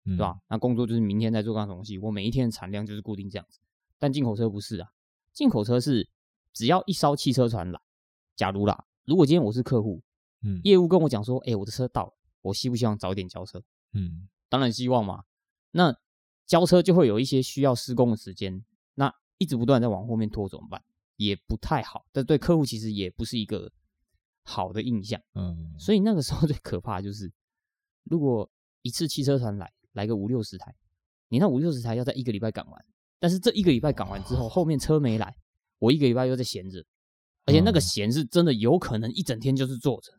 [0.07, 0.41] 嗯、对吧？
[0.49, 3.61] 那工作就是明天再做干什么东西，我每一天的产量就是固定这样子。
[3.99, 4.89] 但进口车不是啊，
[5.35, 6.09] 进口车是
[6.55, 7.79] 只要一艘汽车船来，
[8.35, 10.03] 假如啦，如果今天我是客户，
[10.43, 13.63] 嗯，业务跟我讲说，哎、欸，我的车到了，我希不希望早点交车？
[13.93, 15.25] 嗯，当然希望嘛。
[15.73, 15.95] 那
[16.47, 20.83] 交车就会有一些需要施工的时间，那一直不断在往后面拖怎么办？
[21.17, 23.71] 也不太好，但对客户其实也不是一个
[24.43, 25.21] 好的印象。
[25.35, 27.31] 嗯，所以那个时候最可怕的就是，
[28.05, 28.51] 如果
[28.83, 30.75] 一次汽车团来来个五六十台，
[31.29, 32.85] 你那五六十台要在一个礼拜赶完，
[33.19, 35.37] 但是这一个礼拜赶完之后，后面车没来，
[35.79, 36.85] 我一个礼拜又在闲着，
[37.47, 40.13] 而且那个闲是真的有可能一整天就是坐着，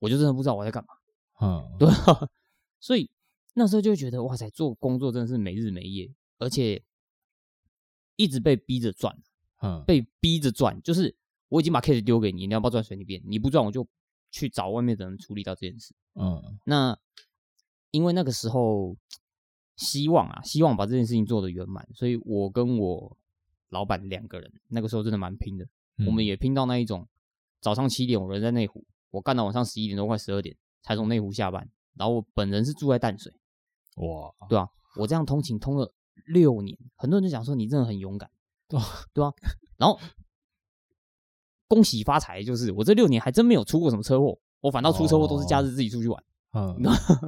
[0.00, 0.94] 我就真的不知道我在干嘛。
[1.40, 2.28] 嗯，对啊，
[2.80, 3.10] 所以
[3.54, 6.82] 那时候就觉得哇塞，做工作真的是没日没夜，而且
[8.16, 9.16] 一直被逼着转。
[9.64, 11.14] 嗯，被逼着转，就是
[11.52, 13.86] 我已经把 case 丢给你，你要不要赚随你便，你不赚我就
[14.30, 15.94] 去找外面的人处理到这件事。
[16.14, 16.98] 嗯，那
[17.90, 18.96] 因为那个时候
[19.76, 23.18] 希望啊，希望把这件事情做得圆满，所以我跟我
[23.68, 27.06] 老板两个人那个时候真的蛮拼的，嗯、我们也拼到那一种
[27.60, 33.30] 早上七点我人在内湖，我干到晚上十一点多快十二点才从内湖下班，然后我本人是住在淡水，
[33.96, 35.92] 哇，对啊，我这样通勤通了
[36.28, 38.30] 六年，很多人就讲说你真的很勇敢。
[39.12, 39.34] 对啊，
[39.76, 40.00] 然后
[41.72, 46.76] 恭喜发财，就是我这六年还真没有出过什么车祸，我反倒出车祸都是假日自己出去玩，嗯，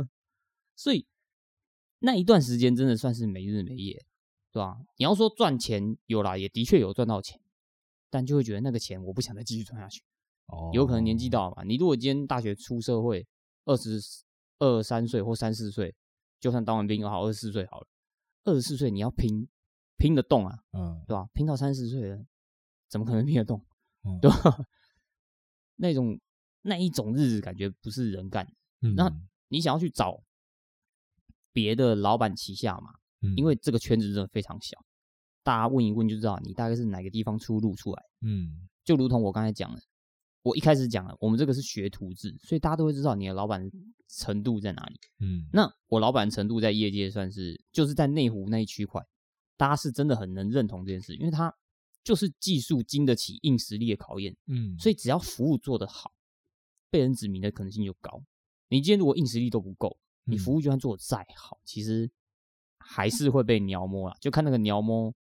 [0.76, 1.06] 所以
[2.00, 4.04] 那一段时间真的算是没日没夜，
[4.52, 4.76] 对吧？
[4.98, 7.40] 你要说赚钱有啦，也的确有赚到钱，
[8.10, 10.02] 但就会觉得那个钱我不想再继续赚下去，
[10.48, 13.26] 哦，有可能年纪到了嘛，你如果今天大学出社会，
[13.64, 13.98] 二十
[14.58, 15.94] 二三岁或三四岁，
[16.38, 17.86] 就算当完兵也好，二十四岁好了，
[18.44, 19.48] 二十四岁你要拼。
[19.96, 21.28] 拼得动啊，嗯，对吧？
[21.32, 22.26] 拼到三十岁了，
[22.88, 23.64] 怎么可能拼得动？
[24.04, 24.66] 嗯、对吧？
[25.76, 26.18] 那种
[26.62, 28.46] 那一种日子感觉不是人干。
[28.80, 29.10] 嗯，那
[29.48, 30.22] 你想要去找
[31.52, 32.90] 别的老板旗下嘛？
[33.22, 34.78] 嗯，因为这个圈子真的非常小，
[35.42, 38.02] 大家问一问就知道你大概是哪个地方出路出来。
[38.20, 39.80] 嗯，就如同我刚才讲的，
[40.42, 43.70] 我一开始讲了，我们这个是学徒制，所以大家都会知道你的老板
[44.08, 45.00] 程度在哪里。
[45.20, 49.02] 嗯，那我老板程度在业界算是就是在内湖那一区块。
[49.56, 51.54] 大家是真的很能认同这件事，因为他
[52.04, 56.12] 就是技术经得起硬实力的考验，嗯，所以只要服务做得好，
[56.90, 58.22] 被人指名的可能性就高。
[58.68, 62.10] 你今天如果硬实力都不够，你服务就算做得再好，其实
[62.78, 65.14] 还是会被鸟摸啦，就看那个鸟摸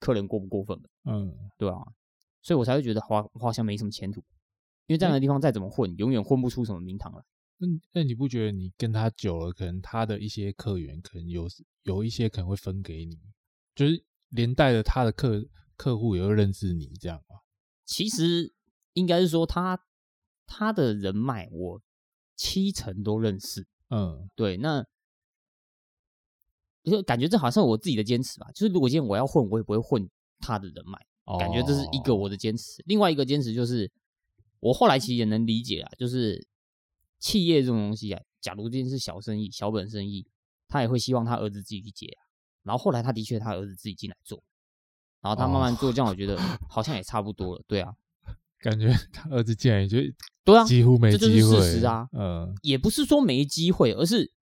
[0.00, 1.76] 客人过不过分，嗯，对啊，
[2.40, 4.20] 所以我才会觉得好好像没什么前途，
[4.86, 7.22] 因为这样的地方再怎么混，永远混不出什么名堂来。
[7.58, 11.48] 那那你不觉得你跟他久了，可能他的一些客源，可能有
[11.82, 13.18] 有一些可能会分给你？
[13.74, 15.44] 就是连带着他的客
[15.78, 17.36] 客户也会认识你这样吗？
[17.86, 18.52] 其实
[18.92, 19.86] 应该是说他
[20.46, 21.80] 他的人脉我
[22.36, 23.66] 七成都认识。
[23.88, 24.84] 嗯，对，那
[26.82, 28.50] 就感觉这好像我自己的坚持吧。
[28.52, 30.10] 就是如果今天我要混，我也不会混
[30.40, 31.06] 他的人脉。
[31.24, 32.82] 哦、感觉这是一个我的坚持。
[32.86, 33.90] 另外一个坚持就是，
[34.60, 36.46] 我后来其实也能理解啊，就是
[37.18, 40.26] 企业这种东西啊，假如今天是小生意、小本生意，
[40.66, 42.20] 他也会希望他儿子自己去接啊。
[42.62, 44.42] 然后后来他的确他儿子自己进来做，
[45.20, 46.36] 然后他慢慢做，这样我觉得
[46.68, 47.62] 好像也差不多了。
[47.66, 47.92] 对啊，
[48.60, 49.98] 感觉 他儿子进来就
[50.44, 52.08] 对啊，几乎没机会，这就是事实啊。
[52.12, 54.32] 嗯，也不是说没机会，而是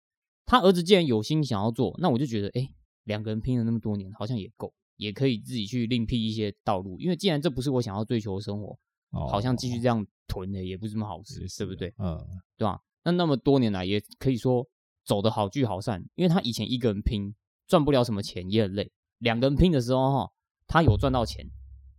[0.45, 2.68] 他儿子既然有心想要做，那我就觉得，哎，
[3.05, 6.99] 两个人拼了那么多年，好像也够，也可以自己去另辟一些道路。
[7.01, 8.79] 因为既然这不是我想要追求的生活，
[9.11, 11.93] 哦、好像继续这样囤的也不是什么好事，对不对？
[11.99, 12.18] 嗯，
[12.57, 12.81] 对吧？
[13.05, 14.66] 那那么多年来，也可以说
[15.05, 17.35] 走得好聚好散，因为他以前一个人拼。
[17.68, 20.31] 赚不了什么钱也很累，两个人拼的时候哈，
[20.66, 21.48] 他有赚到钱，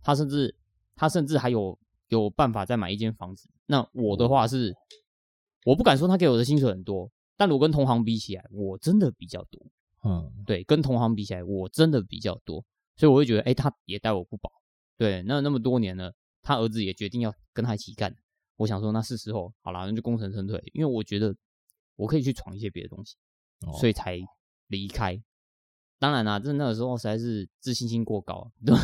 [0.02, 0.54] 他甚至
[0.94, 3.48] 他甚至还有有办法再买一间房子。
[3.66, 4.74] 那我的话是，
[5.64, 9.60] 我不敢说他给我的薪水很多，但我跟同行比起来，我真的比较多。
[10.04, 12.64] 嗯，对，跟同行比起来，我真的比较多，
[12.96, 14.50] 所以我会觉得，哎，他也待我不薄。
[14.96, 18.16] 对，那那么多年了，他儿子也决定要跟他一起干，
[18.56, 21.34] 我想说，那是时候好了，那就功成身退，因为我觉得
[21.96, 23.16] 我可以去闯一些别的东西，
[23.78, 24.18] 所以才
[24.68, 25.20] 离开。
[25.98, 28.80] 当然啦，真的那个时候实在是自信心过高，对吧？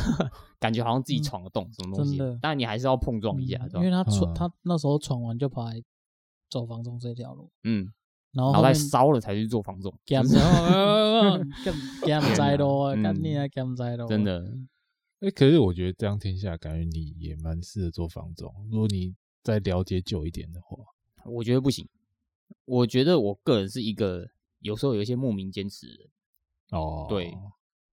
[0.59, 2.19] 感觉好像自己闯得动什么东西。
[2.19, 5.81] 当然你还是要碰撞一下，因为他闯，他那时候闯完就跑来
[6.51, 7.49] 走房中这条路。
[7.62, 7.93] 嗯，
[8.33, 9.97] 然后脑袋烧了才去做房中。
[10.05, 10.25] 干
[12.05, 14.09] 干灾咯， 干你啊干灾咯。
[14.09, 14.53] 真的。
[15.21, 18.53] 哎，可是我觉得这样听下来，感觉你也蛮适合做房中。
[18.73, 20.77] 如果你再了解久一点的话，
[21.27, 21.89] 我觉得不行。
[22.65, 24.27] 我觉得我个人是一个
[24.59, 26.11] 有时候有一些莫名坚持的人。
[26.71, 27.33] 哦，对，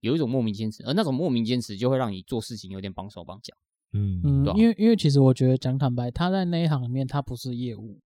[0.02, 3.54] 有一种莫名坚持，而那种莫名坚持就会让你做事情有点绑手绑脚。
[3.94, 7.98] 嗯嗯，因为因为其实我觉得讲坦白，他在那一行里面，他不是业务，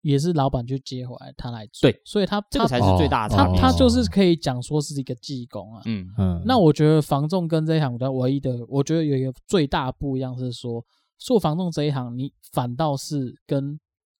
[0.00, 1.90] 也是老板去接回来他来做。
[1.90, 3.36] 对，所以他这个才是最大的。
[3.36, 5.82] 他他就是可以讲说是一个技工啊。
[5.84, 6.42] 嗯嗯。
[6.46, 10.82] 那我觉得房仲跟这一行的唯一的，我觉得有一个最大不一样是说，
[11.18, 13.78] 做房仲这一行，你反倒是跟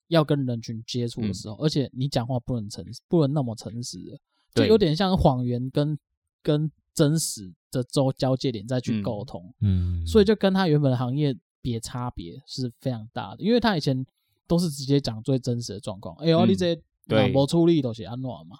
[0.09, 4.19] 要跟人群接触的时候，而且你讲话不能诚实，不能那么诚实的。
[4.53, 5.97] 就有点像谎言跟
[6.41, 14.05] 跟真实的周交界点再去沟通，嗯，所以就跟他原本的行业别差别是非常大的，因为他以前
[14.47, 18.57] 都是直接讲最真实的状况，哎呦，你这两波出力都是安诺嘛，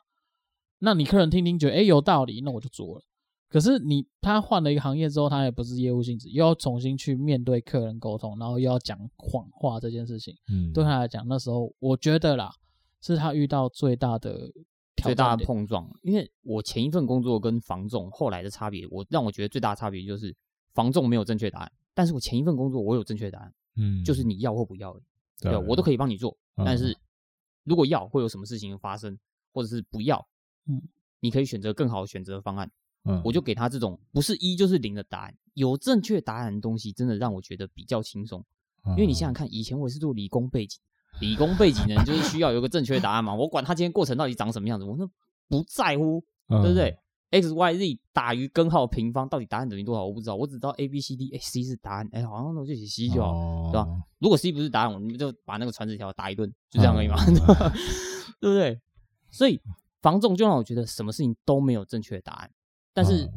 [0.80, 3.04] 那你客人听听觉得哎有道理，那我就做了。
[3.50, 11.00] 可是你他换了一个行业之后，他也不是业务性质，又要重新去面对客人沟通，然后又要讲谎话这件事情，嗯，对他。
[11.00, 12.54] 来讲，那时候我觉得啦，
[13.02, 14.52] 是他遇到最大的。
[15.00, 20.36] 最大的碰撞，因为我前一份工作跟房仲后来的差别，我让我觉得最大的差别就是
[20.74, 25.00] 房仲没有正确答案，但是我前一份工作我有正确答案，嗯，就是你要或不要，
[25.40, 26.98] 对，我都可以帮你做，但是
[27.64, 29.18] 如果要会有什么事情发生，
[29.52, 30.28] 或者是不要，
[30.68, 30.82] 嗯，
[31.20, 32.72] 你可以选择更好的选择方案，
[33.06, 33.42] 嗯，我就。
[33.42, 38.46] 给他这种不是一就是零的答案，有正确答案的东西真的让我觉得比较轻松，
[38.84, 38.92] 嗯。
[38.92, 39.34] 因为你想想。
[39.34, 40.80] 看，以前我是做理工背景。
[41.20, 45.06] 理工背景的人就是需要有个正确的答案嘛，我管他今天过程到底长什么样子，我那
[45.48, 46.98] 不在乎，对不对
[47.32, 53.88] ？X Y Z 大于根号平方到底答案等于多少，我不知道，我只知道 A B C D，哎，C 是答案，哎，好像那我就写 C 就好，对吧？
[54.20, 57.18] 如果 C 不是答案，我们就把那个传纸条打一顿，就这样而已嘛，
[58.40, 58.80] 对不对？
[59.30, 59.62] 所以
[60.02, 62.50] 防重就让我觉得什么事情都没有正确的答案，
[62.94, 63.30] 但是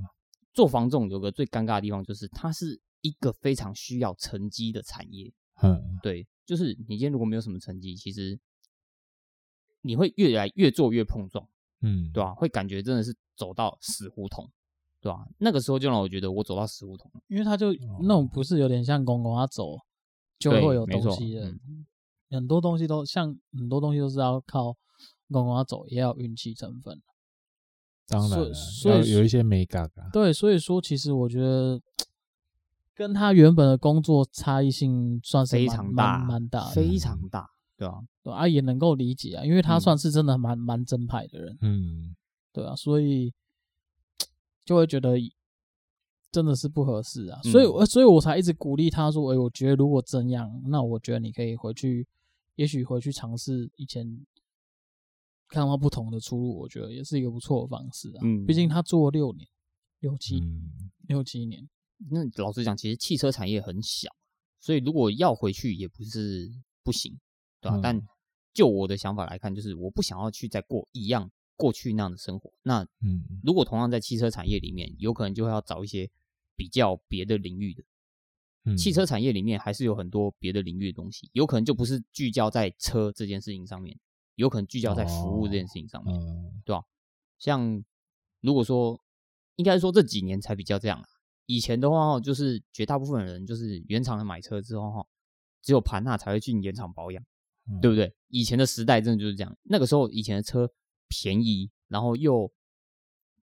[0.55, 6.27] 做防重有个最尴尬的地方就是它是一个非常需要成绩的产业，嗯，对。
[6.53, 8.39] 就是你今天如果没有什么成绩，其实
[9.81, 11.49] 你会越来越做越碰撞，
[11.81, 12.35] 嗯，对吧？
[12.35, 14.47] 会感觉真的是走到死胡同，
[15.01, 15.27] 对吧？
[15.39, 17.73] 那个时候就让我觉得我走到死胡同，因为他就
[18.03, 19.79] 那种不是有点像公公他走
[20.39, 21.87] 就会有东西的，嗯、
[22.29, 24.77] 很多东西都像很多东西都是要靠
[25.31, 27.01] 公公他走，也要运气成分。
[28.07, 30.11] 当然，所以有一些美感啊。
[30.13, 31.81] 对，所以说其实我觉得。
[32.95, 37.95] 跟他原本的工作差异性算是非常大，蛮大，非常大，对啊？
[38.23, 42.15] 对啊，也能够理解啊，因为他算是真的蛮蛮正派的人，嗯，
[42.53, 43.33] 对啊，所以
[44.65, 45.17] 就会觉得
[46.31, 52.07] 真的是不合适啊，所以，所以我才一直鼓励他说：“哎，我觉得如果这样，那我觉得你可以回去，
[52.57, 54.25] 也许回去尝试以前
[55.49, 58.21] 看到不同的出路，我觉得也是一个不错的方式啊。
[58.23, 59.49] 嗯，毕竟他做了六年，
[60.01, 60.43] 六七
[61.07, 61.67] 六七年。”
[62.11, 64.09] 那老实讲，其实汽车产业很小，
[64.61, 66.51] 所以如果要回去也不是
[66.83, 67.19] 不行，
[67.61, 67.77] 对吧？
[67.77, 68.03] 嗯、但
[68.53, 72.53] 就我的想法来看，就是我不想要去再过一样过去那样的生活。
[72.63, 76.11] 那嗯，如果同样在汽车产业里面，有可能就会要找一些
[76.57, 77.83] 比较别的领域的。
[78.65, 83.99] 嗯，汽车产业里面还是有很多别的领域的东西，有可能就不是聚焦在车这件事情上面，
[84.37, 86.83] 有可能聚焦在服务这件事情上面，哦、对吧？
[87.39, 87.83] 像
[88.41, 89.01] 如果说，
[89.57, 91.09] 应该说这几年才比较这样啊。
[91.47, 95.07] 以前的话，就是绝大部分人就是原厂的买车之后，哈，
[95.63, 97.23] 只有盘纳才会进原厂保养，
[97.69, 98.15] 嗯、对不对？
[98.29, 99.57] 以前的时代真的就是这样。
[99.63, 100.71] 那个时候，以前的车
[101.09, 102.51] 便宜，然后又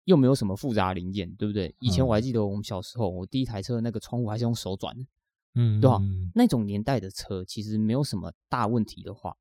[0.04, 1.74] 又没有什么复杂的零件，对不对？
[1.78, 5.06] 以前我还记得我们小时候，我第一台车那个窗户还是用手转的，
[5.54, 5.98] 嗯，对吧？
[6.34, 9.36] 那种年代的车其实没有什么大问题的话，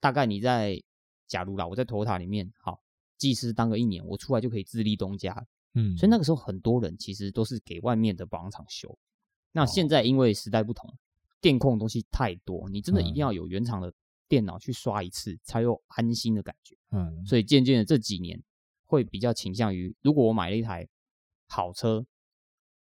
[0.00, 0.80] 大概你在
[1.26, 2.80] 假如啦，我在 Toyota 里面，好，
[3.18, 5.46] 技师当个一年，我出来就可以自立东家。
[5.74, 8.96] 嗯，所以那个时候很多人其实都是给外面的保养厂修。
[9.52, 10.92] 那现在因为时代不同，
[11.40, 13.92] 电控的东西太多，你真的一定要有原厂的
[14.28, 16.76] 电脑去刷一次，才有安心的感觉。
[16.90, 18.42] 嗯，所以渐渐的这几年
[18.84, 20.88] 会比较倾向于，如果我买了一台
[21.48, 22.04] 好车，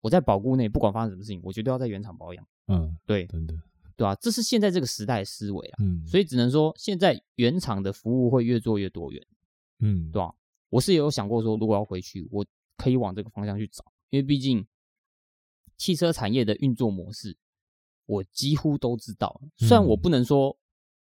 [0.02, 2.48] 我在保固内不管发生什么事情，我绝对要在原厂保养。
[2.68, 3.54] 嗯，对，真的，
[3.96, 4.14] 对吧？
[4.16, 5.78] 这是现在这个时代的思维啊。
[5.82, 9.26] 嗯，所以只能说现在原厂的服务会越做越多元。
[9.80, 10.34] 嗯，对吧？
[10.70, 12.46] 我是有想过说，如果要回去，我。
[12.78, 14.66] 可以往这个方向去找，因为毕竟
[15.76, 17.38] 汽车产业的运作模式，
[18.06, 19.42] 我几乎都知道。
[19.58, 20.58] 虽然我不能说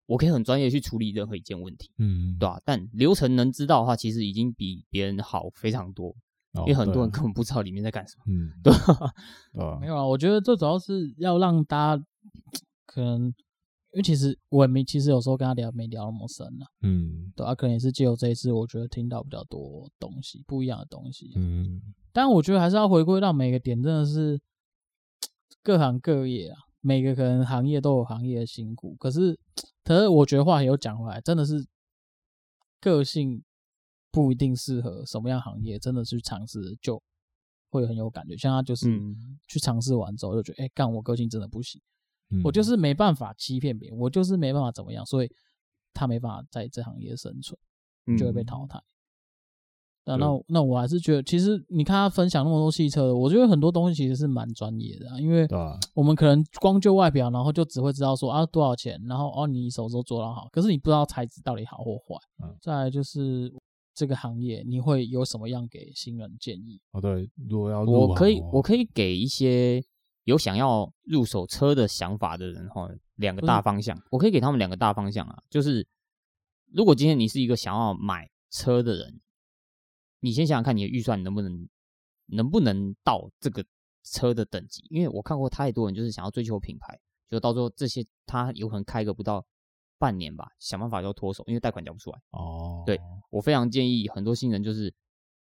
[0.06, 2.62] 我可以很专业去处理任何一件问题，嗯，对吧？
[2.66, 6.10] 但流程能知道的话，其实已经比别人好非常多。
[6.54, 8.24] 哦因为很多人根本不知道里面在干什么。
[8.28, 8.72] 嗯，对
[9.52, 12.06] 对啊没有啊，我觉得这主要是要让大家
[12.88, 13.34] 可能，
[13.96, 21.32] 因为其实我也没，其实有时候跟他聊没聊那么深啊，嗯对啊，可能也是借由这一次，我觉得听到比较多东西，不一样的东西。
[21.38, 21.82] 嗯，
[22.12, 24.38] 但我觉得还是要回归到每个点，真的是
[25.64, 28.98] 各行各业啊，每个可能行业都有行业的辛苦。
[29.00, 29.40] 可是，
[29.86, 31.66] 可是我觉得话也有讲回来，真的是
[32.82, 33.42] 个性
[34.12, 37.02] 不一定适合什么样行业，真的去尝试就
[37.70, 38.36] 会很有感觉。
[38.36, 41.82] 像他就是嗯去尝试完之后，就觉得哎，干、我个性真的不行，
[42.32, 45.32] 嗯我就是没办法欺骗别人，我就是没办法怎么样，所以
[45.94, 47.58] 他没办法在这行业生存。
[48.08, 48.80] 嗯就会被淘汰。
[50.06, 55.48] 那那那我还是觉得，其实你看他分享那么多汽车的，我觉得很多东西其实是蛮专业的、啊，因为
[55.96, 62.16] 我们可能光就外表，然后就只会知道说啊多少钱，然后哦你什么时候做到好，可是你不知道材质到底好或坏。
[62.44, 63.52] 嗯再来就是
[63.96, 66.80] 这个行业，你会有什么样给新人建议？
[66.92, 69.84] 哦对，如果要我可以我可以给一些
[70.26, 75.88] 有想要入手车的想法的人哈，两个大方向，我可以给他们两个大方向啊，就是
[76.72, 79.22] 如果今天你是一个想要买车的人，
[80.20, 81.70] 你先想想看你的预算能不能
[82.26, 83.64] 能不能到这个
[84.04, 87.00] 车的等级，因为我看过太多人就是想要追求品牌，
[87.30, 89.46] 就到时候这些他有可能开个不到
[90.00, 92.20] 半年吧，想办法就要脱手，因为贷款交不出来。
[92.32, 93.00] 哦，对
[93.30, 94.92] 我非常建议很多新人就是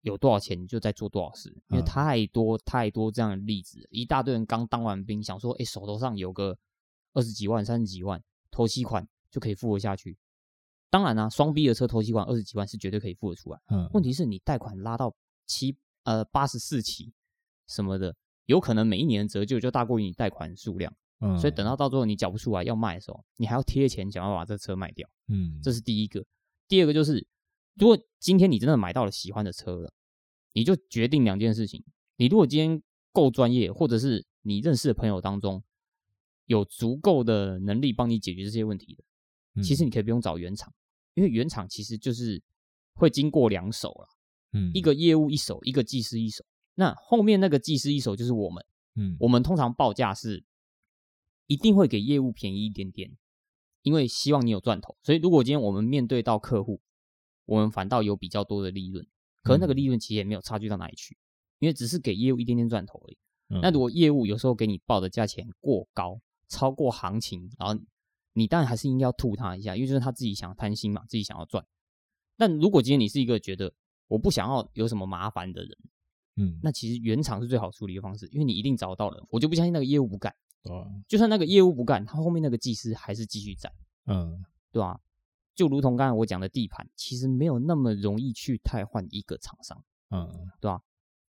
[0.02, 6.56] 有多少钱你就在做多少事，因为嗯太多太多这样的例子，一大堆人刚当完兵，想说，哎，手头上有个
[7.12, 10.16] 二十几万、三十几万，头期款就可以付得下去。
[10.88, 13.60] 当然啦、啊，双 B 的车头期款二十几万是绝对可以付得出来。
[13.68, 15.14] 嗯，问题是你贷款拉到
[15.46, 17.12] 七呃八十四期
[17.68, 25.08] 什么的，有可能每一年的折旧就大过于你贷款数量，嗯，所以等到到最后你缴不出来要卖的时候，你还要贴钱想要把这车卖掉。
[25.28, 26.24] 嗯，这是第一个。
[26.66, 27.24] 第二个就是，
[27.74, 29.92] 如果今天你真的买到了喜欢的车了，
[30.52, 31.84] 你就决定两件事情。
[32.16, 35.62] 你如果今天够专业，或者是你认识的朋友当中
[36.46, 39.04] 有足够的能力帮你解决这些问题的，
[39.54, 40.72] 嗯其实你可以不用找原厂，
[41.14, 42.42] 因为原厂其实就是
[42.94, 44.08] 会经过两手了，
[44.52, 46.44] 嗯一个业务一手，一个技师一手。
[46.74, 48.64] 那后面那个技师一手就是我们，
[48.96, 50.44] 嗯我们通常报价是
[51.46, 53.16] 一定会给业务便宜一点点，
[53.82, 54.96] 因为希望你有赚头。
[55.02, 56.80] 所以如果今天我们面对到客户，
[57.50, 59.04] 我们反倒有比较多的利润，
[59.42, 61.16] 可是那个利润其实也没有差距到哪里去，
[61.58, 63.18] 因为只是给业务一点点赚头而已。
[63.48, 67.76] 嗯那如果业务有时候给你报的价钱过高，超过行情，然后
[68.34, 71.66] 你当然还是应该要吐他一下，因为就是他自己想贪心嘛，自己想要赚。
[72.36, 73.74] 但如果今天你是一个觉得
[74.06, 75.76] 我不想要有什么麻烦的人，
[76.36, 79.26] 嗯，那其实原厂是最好处理的方式，因为你一定找到了。
[79.28, 80.32] 我就不相信那个业务不干，
[80.62, 83.72] 对啊就算那个业务不干，他后面那个技师还是继续在，
[84.06, 85.00] 嗯对吧、
[85.60, 90.26] 就如同刚才我讲的地盘，其实没有那么容易去汰换一个厂商，嗯
[90.58, 90.80] 对吧、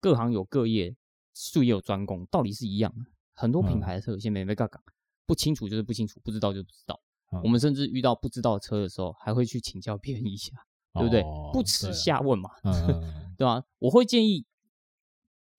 [0.01, 0.93] 各行有各业，
[1.33, 3.05] 术业有专攻，道理是一样的。
[3.33, 4.81] 很多品牌的车有些没没嘎嘎，
[5.25, 6.99] 不清楚就是不清楚，不知道就是不知道。
[7.31, 10.51] 嗯我们甚至遇到不知道的车的时候，还会去请教别人一下，
[10.95, 11.21] 对不对？
[11.21, 14.45] 哦不耻下问嘛，嗯对吧、我会建议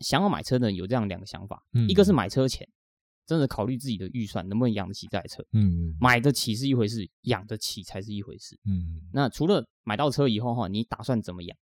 [0.00, 2.68] 想要买车的人有这样两个想法：嗯一个是买车前
[3.28, 8.58] 真的考虑自己的预算能不能养得起这台车，嗯买得起是一回事，养得起才是一回事。
[8.64, 11.56] 嗯那除了买到车以后哈，你打算怎么养？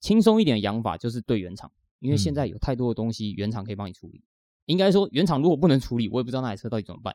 [0.00, 4.22] 轻松一点的养法就是对原厂，因为现在有太多的东西原厂可以帮你处理。
[4.66, 7.14] 应该说原厂如果不能处理，我也不知道那台车到底怎么办，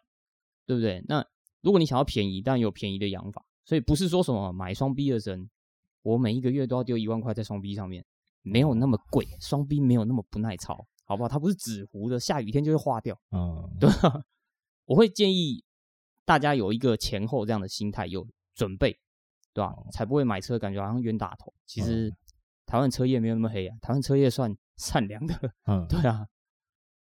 [0.66, 1.02] 对不对？
[1.08, 1.26] 那
[1.62, 3.46] 如果你想要便宜，当然有便宜的养法。
[3.66, 5.50] 所以不是说什么买双 B 的人，
[6.02, 8.04] 我每一个月都要丢一万块在双 B 上面，
[8.42, 11.28] 没有那么贵，双 B 没有那么不耐操，好不好？
[11.28, 13.20] 它不是纸糊的，下雨天就会化掉。
[13.32, 14.24] 嗯，对吧？
[14.86, 15.64] 我会建议
[16.24, 19.00] 大家有一个前后这样的心态，有准备，
[19.52, 19.76] 对吧？
[19.92, 21.52] 才不会买车感觉好像冤大头。
[21.66, 22.14] 其实
[22.68, 25.34] 台湾车业没有那么黑啊，台湾车业算善良的，
[25.66, 26.28] 嗯， 对啊，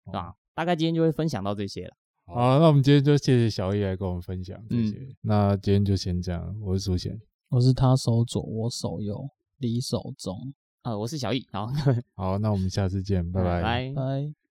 [0.04, 0.34] 对吧？
[0.54, 1.96] 大概今天就会分享到这些了。
[2.26, 4.98] 好，那我们今天就谢谢小易来跟我们分享这些。
[4.98, 9.26] 嗯那今天就先这样，我是苏贤，我是他手左，我手右，
[9.56, 10.54] 李手中，
[10.84, 11.66] 啊，我是小易，好，
[12.14, 13.62] 好，那我们下次见，拜拜。
[13.62, 13.92] 拜。
[13.96, 14.43] 拜。